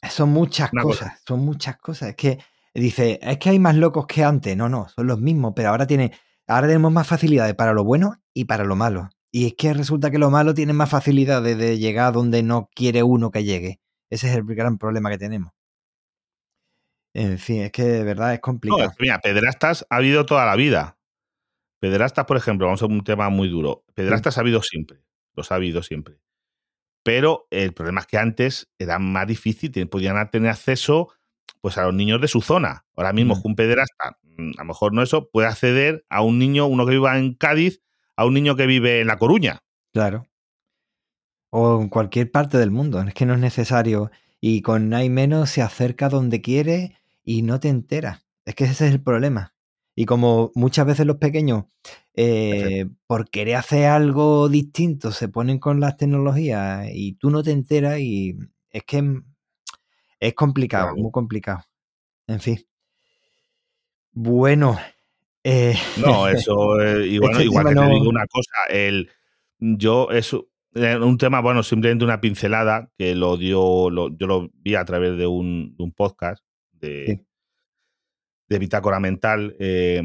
[0.02, 1.06] que son muchas una cosa.
[1.06, 2.10] cosas, son muchas cosas.
[2.10, 2.40] Es que
[2.74, 4.56] Dice, es que hay más locos que antes.
[4.56, 6.12] No, no, son los mismos, pero ahora tiene,
[6.48, 9.10] ahora tenemos más facilidades para lo bueno y para lo malo.
[9.32, 12.70] Y es que resulta que lo malo tiene más facilidades de llegar a donde no
[12.74, 13.80] quiere uno que llegue.
[14.10, 15.52] Ese es el gran problema que tenemos.
[17.14, 18.84] En fin, es que de verdad es complicado.
[18.84, 20.98] No, mira, pederastas ha habido toda la vida.
[21.80, 23.84] Pederastas, por ejemplo, vamos a un tema muy duro.
[23.94, 25.04] Pederastas ha habido siempre.
[25.34, 26.20] Los ha habido siempre.
[27.10, 31.10] Pero el problema es que antes era más difícil, podían tener acceso
[31.60, 32.86] pues a los niños de su zona.
[32.96, 33.42] Ahora mismo, Mm.
[33.46, 36.92] un pederasta, mm, a lo mejor no eso, puede acceder a un niño, uno que
[36.92, 37.82] viva en Cádiz,
[38.16, 39.64] a un niño que vive en La Coruña.
[39.92, 40.28] Claro.
[41.50, 43.02] O en cualquier parte del mundo.
[43.02, 44.12] Es que no es necesario.
[44.40, 48.24] Y con hay menos se acerca donde quiere y no te enteras.
[48.46, 49.56] Es que ese es el problema.
[50.02, 51.66] Y como muchas veces los pequeños,
[52.14, 57.52] eh, por querer hacer algo distinto, se ponen con las tecnologías y tú no te
[57.52, 58.34] enteras y
[58.70, 59.04] es que
[60.22, 61.02] es complicado, Claro.
[61.02, 61.64] muy complicado.
[62.28, 62.60] En fin.
[64.14, 64.78] Bueno.
[65.44, 69.10] eh, No, eso, eh, y bueno, Este igual que te no- digo una cosa, el,
[69.60, 70.34] yo, es
[70.76, 74.86] eh, un tema, bueno, simplemente una pincelada que lo dio, lo- yo lo vi a
[74.86, 76.42] través de un, de un podcast
[76.72, 77.26] de, Sí.
[78.50, 80.04] De Bitácora Mental, eh,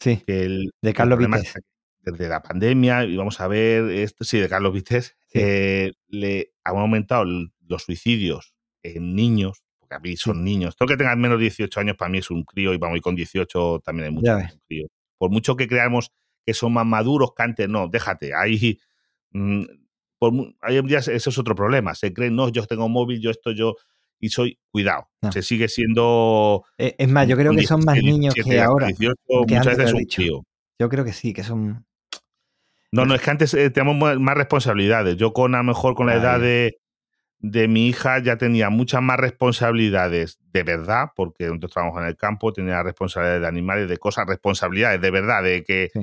[0.00, 1.54] sí, que el, de el Carlos es Vites.
[2.00, 5.38] desde la pandemia, y vamos a ver, esto sí, de Carlos Vites, Sí.
[5.40, 10.74] eh, le han aumentado los suicidios en niños, porque a mí son niños.
[10.76, 13.00] Todo que tengan menos de 18 años para mí es un crío, y vamos, y
[13.00, 14.48] con 18 también hay mucho Ya que ves.
[14.50, 14.86] es un crío.
[15.18, 16.10] Por mucho que creamos
[16.44, 18.78] que son más maduros que antes, no, déjate, ahí...
[19.30, 19.64] mm,
[20.18, 21.94] por mu- ahí en día eso es otro problema.
[21.96, 23.74] Se creen, no, yo tengo móvil, yo esto, yo.
[24.24, 25.32] Y soy, cuidado, No.
[25.32, 26.64] se sigue siendo.
[26.78, 28.86] Eh, Es más, yo creo que son más 16, niños 17, que ahora.
[28.86, 29.14] 18,
[29.48, 30.42] que muchas veces un crío.
[30.78, 31.84] Yo creo que sí, que son.
[32.92, 35.16] No, no, es que antes eh, teníamos más responsabilidades.
[35.16, 36.78] Yo con a lo mejor con la edad de,
[37.40, 42.16] de mi hija ya tenía muchas más responsabilidades de verdad, porque nosotros trabajamos en el
[42.16, 46.00] campo, tenía responsabilidades de animales, de cosas, responsabilidades de verdad, de que, Sí.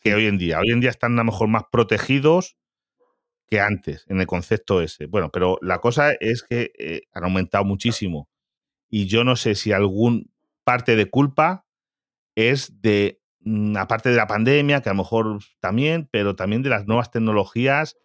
[0.00, 0.14] que Sí.
[0.14, 0.60] hoy en día.
[0.60, 2.56] Hoy en día están a lo mejor más protegidos
[3.54, 5.06] que antes, en el concepto ese.
[5.06, 8.28] Bueno, pero la cosa es que eh, han aumentado muchísimo.
[8.90, 10.32] Y yo no sé si algún
[10.64, 11.66] parte de culpa
[12.36, 16.70] es de, mm, aparte de la pandemia, que a lo mejor también, pero también de
[16.70, 17.96] las nuevas tecnologías,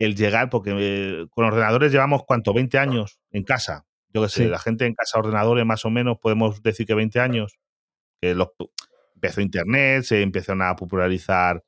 [0.00, 2.52] el llegar, porque eh, con ordenadores llevamos, ¿cuánto?
[2.54, 3.86] 20 años en casa.
[4.08, 4.48] Yo qué sé, Sí.
[4.48, 7.58] la gente en casa ordenadores más o menos, podemos decir que 20 años,
[8.20, 8.48] que los,
[9.14, 11.62] empezó Internet, se empezaron a popularizar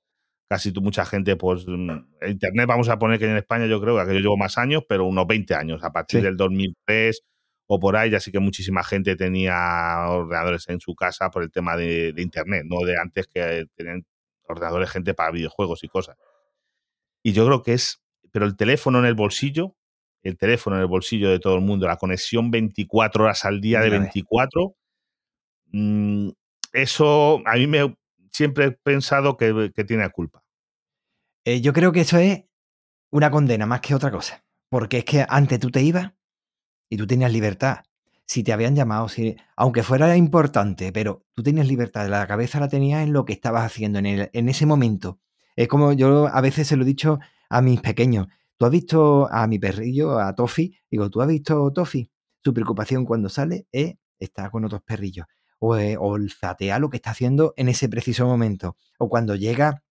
[0.48, 1.90] casi mucha gente, pues mm,
[2.28, 5.04] Internet vamos a poner que en España yo creo que yo llevo más años, pero
[5.06, 6.24] unos 20 años, a partir Sí.
[6.26, 7.22] del 2003
[7.66, 11.50] o por ahí, ya sí que muchísima gente tenía ordenadores en su casa por el
[11.50, 14.04] tema de, de Internet, no de antes que tenían
[14.46, 16.16] ordenadores gente para videojuegos y cosas.
[17.22, 19.76] Y yo creo que es, pero el teléfono en el bolsillo,
[20.22, 23.80] el teléfono en el bolsillo de todo el mundo, la conexión 24 horas al día
[23.80, 24.00] de Ya ves.
[24.00, 24.74] 24,
[25.72, 26.28] mm,
[26.74, 27.94] eso a mí me
[28.34, 30.42] siempre he pensado que, que tiene culpa.
[31.44, 32.44] Eh, yo creo que eso es
[33.10, 34.44] una condena más que otra cosa.
[34.68, 36.12] Porque es que antes tú te ibas
[36.90, 37.84] y tú tenías libertad.
[38.26, 42.68] Si te habían llamado, si, aunque fuera importante, pero tú tenías libertad, la cabeza la
[42.68, 45.20] tenías en lo que estabas haciendo en, en ese momento.
[45.54, 48.26] Es como yo a veces se lo he dicho a mis pequeños.
[48.56, 52.10] Tú has visto a mi perrillo, a Toffy, digo, ¿tú has visto Toffy?
[52.42, 55.26] Su preocupación cuando sale es estar con otros perrillos.
[55.66, 58.76] O, eh, o el zatea lo que está haciendo en ese preciso momento.
[58.98, 59.82] O cuando llega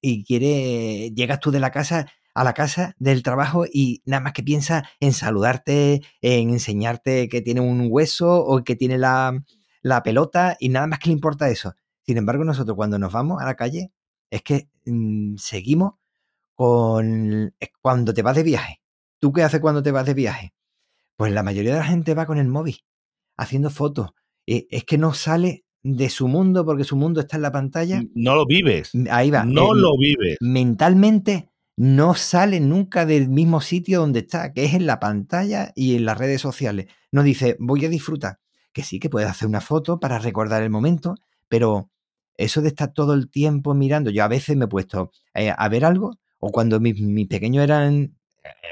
[0.00, 4.32] y quiere, llegas tú de la casa a la casa del trabajo y nada más
[4.32, 9.42] que piensa en saludarte, en enseñarte que tiene un hueso o que tiene la,
[9.82, 11.74] la pelota y nada más que le importa eso.
[12.06, 13.92] Sin embargo, nosotros cuando nos vamos a la calle
[14.30, 15.94] es que mm, seguimos
[16.54, 18.82] con cuando te vas de viaje.
[19.18, 20.54] ¿Tú qué haces cuando te vas de viaje?
[21.16, 22.84] Pues la mayoría de la gente va con el móvil,
[23.36, 24.10] haciendo fotos.
[24.50, 28.02] Eh, es que no sale de su mundo porque su mundo está en la pantalla.
[28.14, 28.92] No lo vives.
[29.10, 29.44] Ahí va.
[29.44, 30.38] No eh, lo vives.
[30.40, 35.96] mentalmente no sale nunca del mismo sitio donde está, que es en la pantalla y
[35.96, 36.86] en las redes sociales.
[37.12, 38.38] No dice, voy a disfrutar.
[38.72, 41.14] Que sí, que puedes hacer una foto para recordar el momento,
[41.48, 41.90] pero
[42.36, 45.68] eso de estar todo el tiempo mirando, yo a veces me he puesto eh, a
[45.68, 48.16] ver algo, o cuando mis, mis pequeños eran,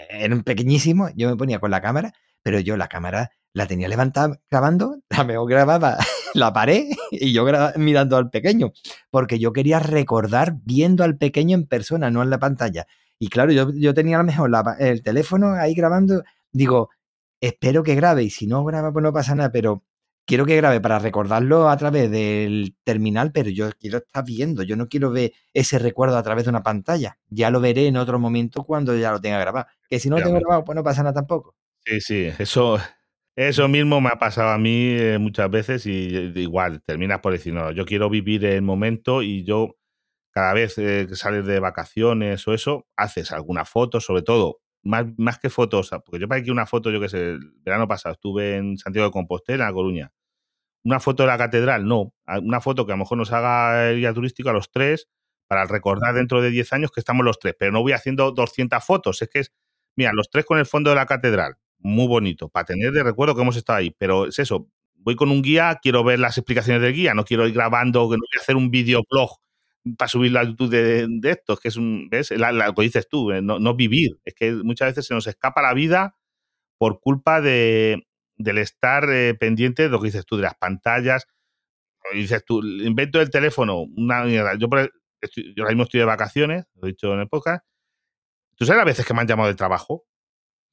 [0.09, 2.13] eran pequeñísimos, yo me ponía con la cámara,
[2.43, 5.97] pero yo la cámara la tenía levantada grabando, la mejor grababa
[6.35, 7.47] la pared y yo
[7.77, 8.73] mirando al pequeño
[9.11, 12.87] porque yo quería recordar viendo al pequeño en persona, no en la pantalla.
[13.19, 16.91] Y claro, yo, yo tenía a lo mejor la el teléfono ahí grabando, digo,
[17.41, 19.83] espero que grabe y si no graba pues no pasa nada, pero
[20.27, 24.77] quiero que grabe para recordarlo a través del terminal, pero yo quiero estar viendo, yo
[24.77, 27.17] no quiero ver ese recuerdo a través de una pantalla.
[27.31, 29.67] Ya lo veré en otro momento cuando ya lo tenga grabado.
[29.89, 31.55] Que si no lo tengo grabado, pues no pasa nada tampoco.
[31.87, 32.79] Sí, sí, eso.
[33.39, 37.33] Eso mismo me ha pasado a mí eh, muchas veces y eh, igual terminas por
[37.33, 39.77] decir, no, yo quiero vivir el momento y yo
[40.33, 45.07] cada vez eh, que sales de vacaciones o eso, haces alguna foto, sobre todo, más,
[45.19, 48.15] más que fotos, porque yo para que una foto, yo que sé, el verano pasado
[48.15, 50.13] estuve en Santiago de Compostela, en La Coruña,
[50.85, 53.99] una foto de la catedral, no, una foto que a lo mejor nos haga el
[53.99, 55.09] guía turístico a los tres
[55.49, 58.85] para recordar dentro de 10 años que estamos los tres, pero no voy haciendo 200
[58.85, 59.53] fotos, es que es,
[59.97, 63.35] mira, los tres con el fondo de la catedral, muy bonito, para tener de recuerdo
[63.35, 66.83] que hemos estado ahí, pero es eso, voy con un guía, quiero ver las explicaciones
[66.83, 69.39] del guía, no quiero ir grabando, no voy a hacer un videoblog
[69.97, 72.33] para subir la YouTube de, de, esto, es que es un, ¿ves?
[72.33, 75.27] La, lo que dices tú, eh, no, no, vivir, es que muchas veces se nos
[75.27, 76.17] escapa la vida
[76.79, 78.07] por culpa de,
[78.37, 81.27] del estar eh, pendiente de lo que dices tú, de las pantallas,
[82.13, 83.87] dices tú, invento el teléfono,
[84.59, 84.69] yo,
[85.21, 87.65] estoy, yo ahora mismo estoy de vacaciones, lo he dicho en el podcast,
[88.57, 90.05] ¿tú sabes las veces que me han llamado de trabajo?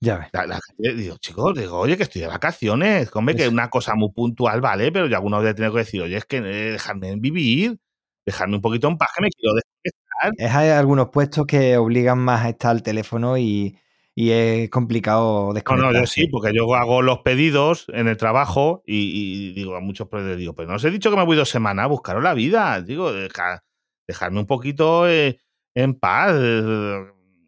[0.04, 0.28] Ya ves.
[0.34, 3.95] La, la, digo, chicos, digo, oye, que estoy de vacaciones, hombre, que es una cosa
[3.95, 4.91] muy puntual, ¿vale?
[4.91, 7.80] Pero yo alguna vez tener que decir, oye, es que eh, dejadme vivir,
[8.26, 10.34] dejarme un poquito en paz que me quiero desconectar.
[10.45, 13.78] Es, hay algunos puestos que obligan más a estar al teléfono y,
[14.14, 15.93] y es complicado desconectarse.
[15.93, 19.74] No, no, yo sí, porque yo hago los pedidos en el trabajo y, y digo
[19.78, 21.88] a muchos proveedores, digo, pero no os he dicho que me voy dos semanas a
[21.88, 23.64] buscaros la vida, digo, deja,
[24.06, 25.39] dejarme un poquito eh,
[25.74, 26.34] en paz.
[26.38, 27.06] Eh,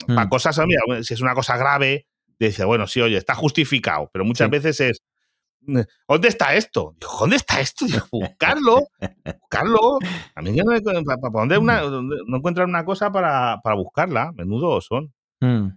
[0.08, 0.16] mm.
[0.16, 2.08] Para cosas, mira, si es una cosa grave,
[2.40, 4.52] dice, bueno, sí, oye, está justificado, pero muchas sí.
[4.52, 5.02] veces es,
[6.08, 6.96] ¿Dónde está esto?
[7.00, 7.86] Digo, ¿dónde está esto?
[7.86, 8.88] Digo, buscarlo,
[9.42, 10.00] buscarlo.
[10.36, 10.66] A mí no,
[11.32, 14.32] para, una, no encuentran una cosa para, para buscarla.
[14.34, 15.14] Menudo son.
[15.42, 15.70] Mm.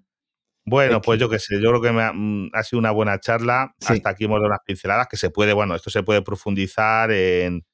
[0.67, 2.13] Bueno, pues yo qué sé, yo creo que me ha,
[2.53, 3.75] ha, sido una buena charla.
[3.81, 3.95] Sí.
[3.95, 7.65] Hasta aquí hemos dado unas pinceladas que se puede, bueno, esto se puede profundizar en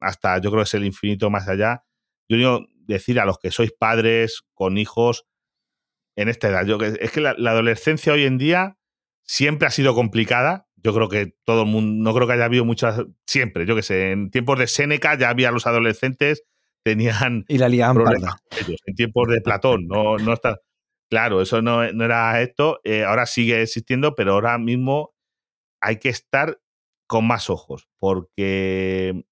[0.00, 1.84] hasta, yo creo que es el infinito más allá.
[2.28, 5.26] Yo digo, decir a los que sois padres con hijos
[6.16, 8.78] en esta edad, yo, es que la, la adolescencia hoy en día
[9.22, 12.64] siempre ha sido complicada, yo creo que todo el mundo, no creo que haya habido
[12.64, 16.44] muchas, siempre, yo que sé, en tiempos de Séneca ya había los adolescentes,
[16.84, 20.60] tenían y la liaban ellos, en tiempos de Platón, no, no está,
[21.10, 25.14] claro, eso no, no era esto, eh, ahora sigue existiendo, pero ahora mismo
[25.80, 26.58] hay que estar
[27.06, 29.24] con más ojos, porque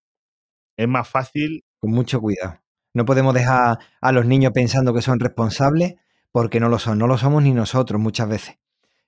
[0.76, 1.64] es más fácil.
[1.80, 2.60] Con mucho cuidado.
[2.94, 5.94] No podemos dejar a los niños pensando que son responsables
[6.34, 8.58] porque no lo son, no lo somos ni nosotros muchas veces.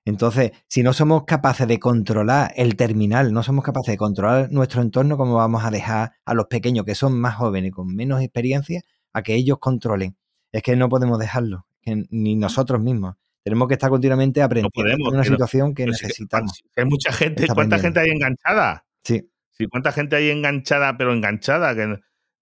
[0.04, 4.80] Entonces, si no somos capaces de controlar el terminal, no somos capaces de controlar nuestro
[4.80, 8.82] entorno, ¿cómo vamos a dejar a los pequeños que son más jóvenes, con menos experiencia,
[9.12, 10.16] a que ellos controlen?
[10.52, 13.16] Es que no podemos dejarlo, ni nosotros mismos.
[13.42, 16.62] Tenemos que estar continuamente aprendiendo no podemos, en una situación que necesitamos.
[16.76, 18.86] hay mucha gente, ¿cuánta gente hay enganchada?
[19.02, 19.28] Sí.
[19.50, 19.66] sí.
[19.66, 21.74] ¿Cuánta gente hay enganchada, pero enganchada?
[21.74, 21.98] Que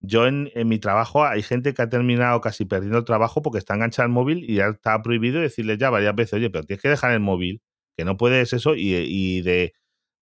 [0.07, 3.59] yo en, en, mi trabajo hay gente que ha terminado casi perdiendo el trabajo porque
[3.59, 6.83] está enganchada al móvil y ya está prohibido decirle ya varias veces, oye, pero tienes
[6.83, 7.63] que dejar el móvil,
[7.97, 9.75] que no puedes eso y, y de,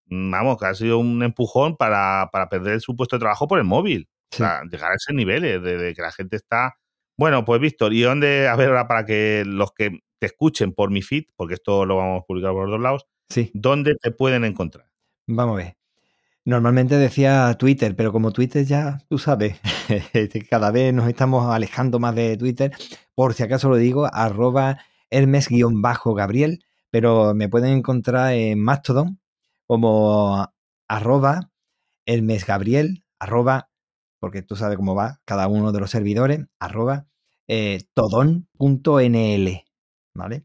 [0.07, 3.65] vamos, que ha sido un empujón para, para, perder su puesto de trabajo por el
[3.65, 4.09] móvil.
[4.31, 4.43] Sí.
[4.43, 6.75] O sea, llegar a ese nivel de, de, que la gente está...
[7.19, 10.91] Bueno, pues Víctor, ¿y dónde, a ver, ahora para que los que te escuchen por
[10.91, 13.51] mi feed, porque esto lo vamos a publicar por los dos lados, sí.
[13.55, 14.89] ¿dónde te pueden encontrar?
[15.27, 15.82] Vamos a ver.
[16.45, 19.61] Normalmente decía Twitter, pero como Twitter ya, tú sabes,
[20.51, 22.73] cada vez nos estamos alejando más de Twitter.
[23.15, 24.79] Por si acaso lo digo, arroba
[25.11, 29.21] Hermes-Gabriel, pero me pueden encontrar en Mastodon
[29.69, 30.53] como
[30.89, 31.51] arroba
[32.07, 33.71] Hermes-Gabriel, arroba,
[34.19, 37.07] porque tú sabes cómo va cada uno de los servidores, arroba
[37.47, 39.65] eh, todon.nl,
[40.15, 40.45] ¿vale?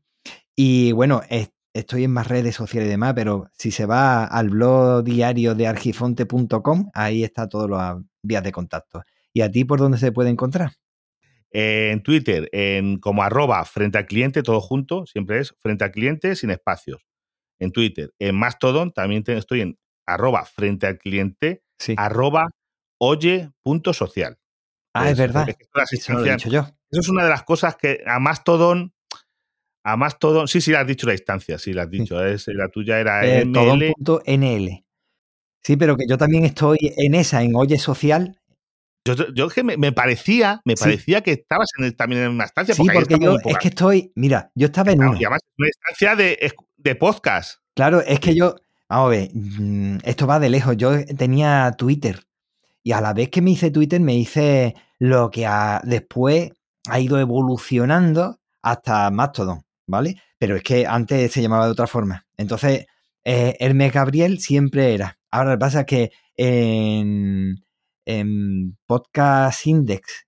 [0.55, 4.49] Y bueno, es, estoy en más redes sociales y demás, pero si se va al
[4.49, 9.03] blog diario de argifonte.com, ahí está todas las vías de contacto.
[9.33, 10.73] ¿Y a ti por dónde se puede encontrar?
[11.51, 16.35] En Twitter, en como arroba frente al cliente, todo junto, siempre es frente al cliente
[16.35, 17.05] sin espacios.
[17.59, 21.95] En Twitter, en Mastodon, también te, estoy en arroba frente al cliente, sí.
[21.97, 22.47] arroba
[22.99, 24.37] oye.social.
[24.93, 25.49] Ah, es, es verdad.
[25.49, 26.61] Es Eso, lo he dicho yo.
[26.89, 28.93] Eso es una de las cosas que a Mastodon
[29.87, 30.47] a más todo.
[30.47, 32.19] Sí, sí, la has dicho la instancia, sí, la has dicho.
[32.19, 32.33] Sí.
[32.33, 33.93] Es, la tuya era eh, ML.
[34.25, 34.85] NL.
[35.63, 38.37] Sí, pero que yo también estoy en esa, en Oye Social.
[39.05, 40.83] Yo, yo que me, me, parecía, me sí.
[40.83, 42.75] parecía que estabas en, también en una instancia.
[42.75, 45.21] Sí, porque, porque yo es que estoy, mira, yo estaba en no, una.
[45.21, 47.59] Y además, una instancia de, de podcast.
[47.73, 48.55] Claro, es que yo,
[48.89, 50.75] vamos a ver, mm, esto va de lejos.
[50.75, 52.27] Yo tenía Twitter
[52.83, 56.51] y a la vez que me hice Twitter me hice lo que a, después
[56.89, 59.66] ha ido evolucionando hasta Mastodon.
[59.87, 60.21] ¿Vale?
[60.37, 62.25] Pero es que antes se llamaba de otra forma.
[62.37, 62.85] Entonces,
[63.23, 65.17] eh, Hermes Gabriel siempre era.
[65.31, 67.55] Ahora lo que pasa es que en,
[68.05, 70.27] en Podcast Index,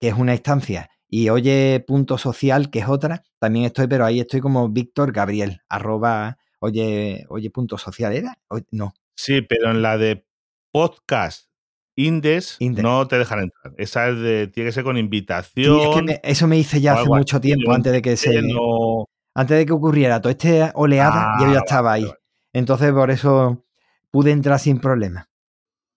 [0.00, 4.68] que es una instancia, y Oye.social, que es otra, también estoy, pero ahí estoy como
[4.70, 8.38] Víctor Gabriel, arroba Oye, oye, punto social, ¿era?
[8.46, 8.94] Oye, no.
[9.16, 10.24] Sí, pero en la de
[10.70, 11.51] podcast
[11.96, 12.82] Indes, Indes.
[12.82, 13.74] no te dejan entrar.
[13.76, 15.80] Esa es de, tiene que ser con Sí, invitación.
[15.80, 18.16] es que me- eso me hice ya hace algo mucho tiempo, yo antes de que
[18.16, 22.06] se, no- antes de que ocurriera toda esta oleada, Ah, yo ya estaba ahí.
[22.54, 23.64] Entonces, por eso
[24.10, 25.28] pude entrar sin problema.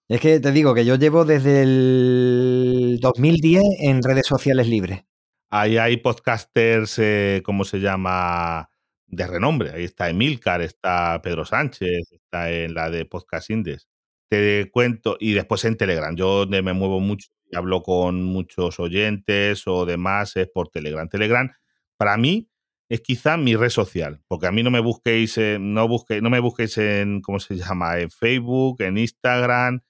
[0.08, 5.04] Es que te digo que yo llevo desde el 2010 en redes sociales libres.
[5.50, 8.70] Ahí hay podcasters, eh, ¿cómo se llama?
[9.08, 9.72] De renombre.
[9.72, 13.88] Ahí está Emilcar, está Pedro Sánchez, está en la de Podcast Indes.
[14.30, 16.16] Te cuento, y después en Telegram.
[16.16, 21.08] Yo me muevo mucho y hablo con muchos oyentes o demás es por Telegram.
[21.08, 21.52] Telegram,
[21.98, 22.50] para mí,
[22.90, 26.30] es quizá mi red social, porque a mí no me busquéis, en- no busquéis, no
[26.30, 28.00] me busquéis en, ¿cómo se llama?
[28.00, 29.82] En Facebook, en Instagram,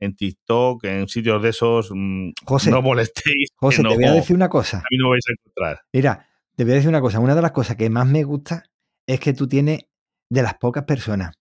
[0.00, 1.90] en TikTok, en sitios de esos.
[1.92, 3.50] mm, José, no molestéis.
[3.56, 4.78] José, no, te voy a decir una cosa.
[4.78, 5.80] a mí no vais a encontrar.
[5.92, 6.26] Mira,
[6.56, 7.20] te voy a decir una cosa.
[7.20, 8.64] Una de las cosas que más me gusta
[9.06, 9.80] es que tú tienes
[10.30, 11.34] de las pocas personas,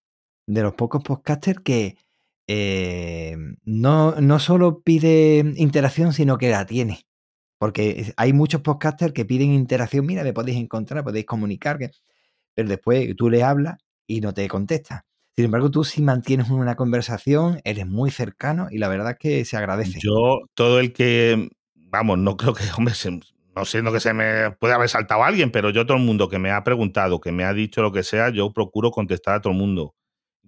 [0.47, 1.95] de los pocos podcasters que
[2.51, 7.05] eh, no, no solo pide interacción, sino que la tiene.
[7.59, 10.03] Porque hay muchos podcasters que piden interacción.
[10.07, 11.77] Mira, me podéis encontrar, podéis comunicar,
[12.55, 13.77] pero después tú le hablas
[14.07, 15.05] y no te contesta.
[15.35, 19.45] Sin embargo, tú sí mantienes una conversación, eres muy cercano y la verdad es que
[19.45, 19.99] se agradece.
[20.01, 23.11] Yo, todo el que, vamos, no creo que, hombre, se-
[23.55, 26.29] no sé, no que se me puede haber saltado alguien, pero yo todo el mundo
[26.29, 29.41] que me ha preguntado, que me ha dicho lo que sea, yo procuro contestar a
[29.41, 29.93] todo el mundo.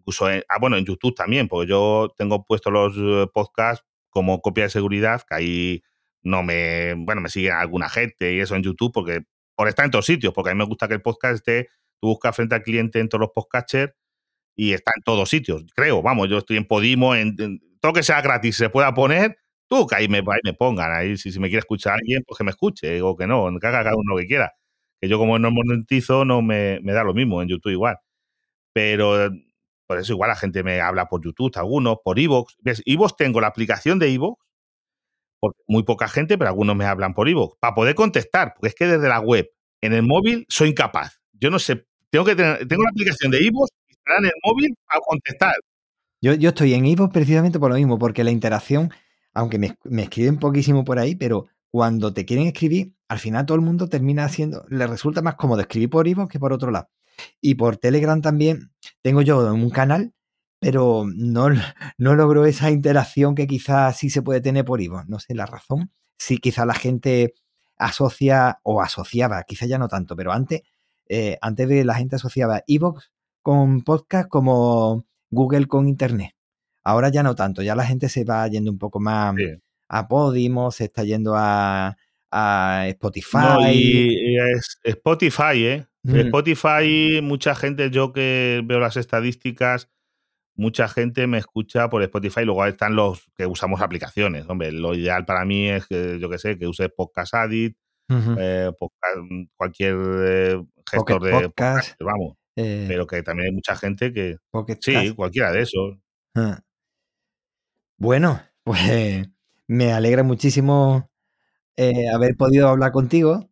[0.02, 4.42] Incluso, en- ah, bueno, en YouTube también, porque yo tengo puestos los eh, podcasts como
[4.42, 5.84] copia de seguridad, que ahí
[6.24, 9.22] no me, bueno, me sigue alguna gente y eso en YouTube, porque
[9.56, 11.70] por estar en todos sitios, porque a mí me gusta que el podcast esté,
[12.02, 13.94] tú buscas frente al cliente en todos los podcasters
[14.56, 16.02] y está en todos sitios, creo.
[16.02, 19.38] Vamos, yo estoy en Podimo, en, en todo que sea gratis se pueda poner,
[19.68, 20.92] tú que ahí me, me pongan.
[20.92, 23.60] Ahí, si, si me quiere escuchar alguien, pues que me escuche, o que no, que
[23.62, 24.54] cada uno lo que quiera.
[25.02, 27.98] Que yo, como no monetizo, no me, me da lo mismo, en YouTube igual.
[28.74, 29.30] Pero
[29.92, 32.56] por eso igual la gente me habla por YouTube, algunos, por Evox.
[32.86, 34.42] Evox tengo la aplicación de Evox,
[35.68, 38.88] muy poca gente, pero algunos me hablan por Evox, para poder contestar, porque es que
[38.88, 39.50] desde la web,
[39.82, 41.20] en el móvil, soy incapaz.
[41.34, 44.78] Yo no sé, tengo que tener, tengo la aplicación de Evox instalada en el móvil
[44.88, 45.56] para contestar.
[46.22, 48.94] Yo, yo estoy en Ivo precisamente por lo mismo, porque la interacción,
[49.34, 53.56] aunque me, me escriben poquísimo por ahí, pero cuando te quieren escribir, al final todo
[53.56, 56.88] el mundo termina haciendo, le resulta más cómodo escribir por Ivo que por otro lado.
[57.40, 60.14] Y por Telegram también tengo yo un canal,
[60.60, 61.50] pero no,
[61.98, 65.04] no logro esa interacción que quizás sí se puede tener por Ivo.
[65.08, 65.92] No sé la razón.
[66.18, 67.34] Sí, quizás la gente
[67.78, 70.62] asocia o asociaba, quizás ya no tanto, pero antes,
[71.10, 76.36] eh, antes de la gente asociaba Evox con podcast como Google con Internet.
[76.84, 79.46] Ahora ya no tanto, ya la gente se va yendo un poco más Sí.
[79.90, 81.98] a Podimo, se está yendo a,
[82.32, 83.38] a Spotify.
[83.38, 85.86] No, y, y es Spotify, ¿eh?
[86.04, 86.16] Mm.
[86.16, 89.90] Spotify, mucha gente, yo que veo las estadísticas,
[90.56, 92.44] mucha gente me escucha por Spotify.
[92.44, 94.46] Luego están los que usamos aplicaciones.
[94.50, 97.78] Hombre, lo ideal para mí es que, yo que sé, que uses Podcast Addict,
[98.10, 101.90] eh, podcast- cualquier eh, gestor Pocket de Podcast.
[101.90, 102.34] podcast, vamos.
[102.58, 104.38] Eh, Pero que también hay mucha gente que.
[104.52, 105.16] Pocket Sí, Cast.
[105.16, 105.98] cualquiera de esos.
[106.36, 106.60] Ah.
[107.98, 109.28] Bueno, pues
[109.68, 111.11] me alegra muchísimo
[111.78, 113.50] eh, haber podido hablar contigo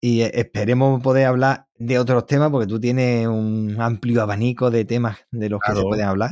[0.00, 4.84] y eh, esperemos poder hablar de otros temas porque tú tienes un amplio abanico de
[4.84, 5.88] temas de los que se Claro.
[5.88, 6.30] pueden hablar.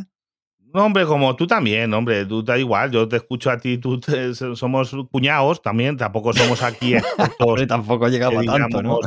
[0.72, 3.98] No, hombre, como tú también, hombre, tú da igual, yo te escucho a ti, tú
[3.98, 9.00] te- somos cuñados también, tampoco somos aquí expertos Hombre, tampoco llegamos a tanto, ¿no?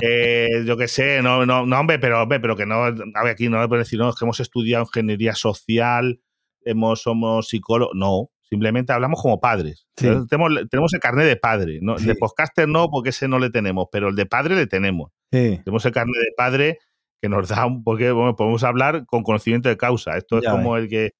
[0.00, 3.28] eh, yo qué sé, no, no, no, hombre, pero, hombre, pero que no, a ver,
[3.30, 6.20] aquí no me pueden decir, no, es que hemos estudiado ingeniería social,
[6.64, 9.86] hemos, somos psicólogos, no, simplemente hablamos como padres.
[9.96, 10.08] Sí.
[10.28, 11.96] Tenemos, tenemos el carnet de padre, ¿no?
[11.96, 15.10] El de podcaster no, porque ese no le tenemos, pero el de padre le tenemos.
[15.32, 16.78] Sí, Tenemos el carnet de padre
[17.20, 20.16] que nos da un porque bueno, podemos hablar con conocimiento de causa.
[20.16, 21.12] Esto es Ya como el que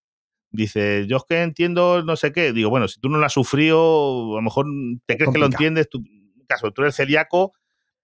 [0.50, 2.52] dice, yo es que entiendo no sé qué.
[2.52, 4.66] Digo, bueno, si tú no lo has sufrido, a lo mejor
[5.06, 5.88] te Es crees que lo entiendes.
[5.88, 6.04] Tú,
[6.46, 7.52] caso, tú eres celíaco,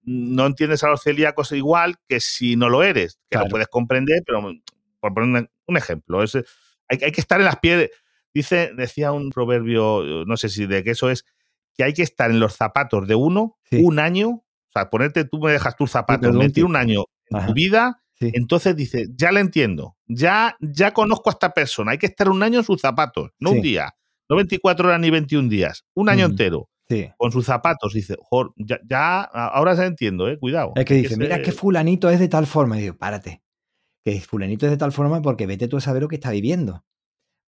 [0.03, 3.47] no entiendes a los celíacos igual que si no lo eres, que Claro.
[3.47, 4.43] lo puedes comprender, pero
[4.99, 6.35] por poner un, ejemplo, es,
[6.89, 7.91] hay, hay que estar en las pies.
[8.35, 11.25] Dice, decía un proverbio, no sé si de que eso es,
[11.75, 13.81] que hay que estar en los zapatos de uno Sí.
[13.83, 17.47] un año, o sea, ponerte, tú me dejas tus zapatos, un mentir un año en
[17.47, 18.31] tu vida, sí.
[18.35, 22.43] entonces dice, ya la entiendo, ya, ya conozco a esta persona, hay que estar un
[22.43, 23.57] año en sus zapatos, no Sí.
[23.57, 23.95] un día,
[24.29, 27.09] no 24 horas ni 21 días, un año entero, sí.
[27.17, 30.73] con sus zapatos, dice, "Jor, ya, ya, ahora se entiendo, eh, cuidado.
[30.77, 32.79] Es que dice, mira, es que fulanito es de tal forma.
[32.79, 33.43] Y digo, párate.
[34.05, 36.85] Que fulanito es de tal forma porque vete tú a saber lo que está viviendo.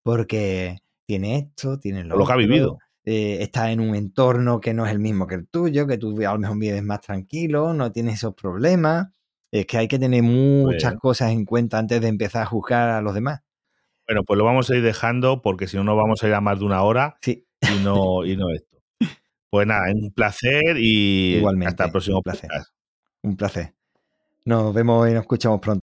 [0.03, 2.77] Porque tiene esto, tiene lo, lo que ha vivido.
[3.05, 6.17] eh, está en un entorno que no es el mismo que el tuyo, que tú
[6.27, 9.07] a lo mejor vives más tranquilo, no tienes esos problemas.
[9.51, 10.99] Es que hay que tener muchas Bueno.
[10.99, 13.41] cosas en cuenta antes de empezar a juzgar a los demás.
[14.07, 16.41] Bueno, pues lo vamos a ir dejando porque si no nos vamos a ir a
[16.41, 18.77] más de una hora Sí, y no, y no esto.
[19.49, 22.49] Pues nada, un placer y Igualmente, hasta el próximo un placer.
[22.49, 22.69] podcast.
[23.21, 23.73] un placer.
[24.45, 25.82] Nos vemos y nos escuchamos pronto.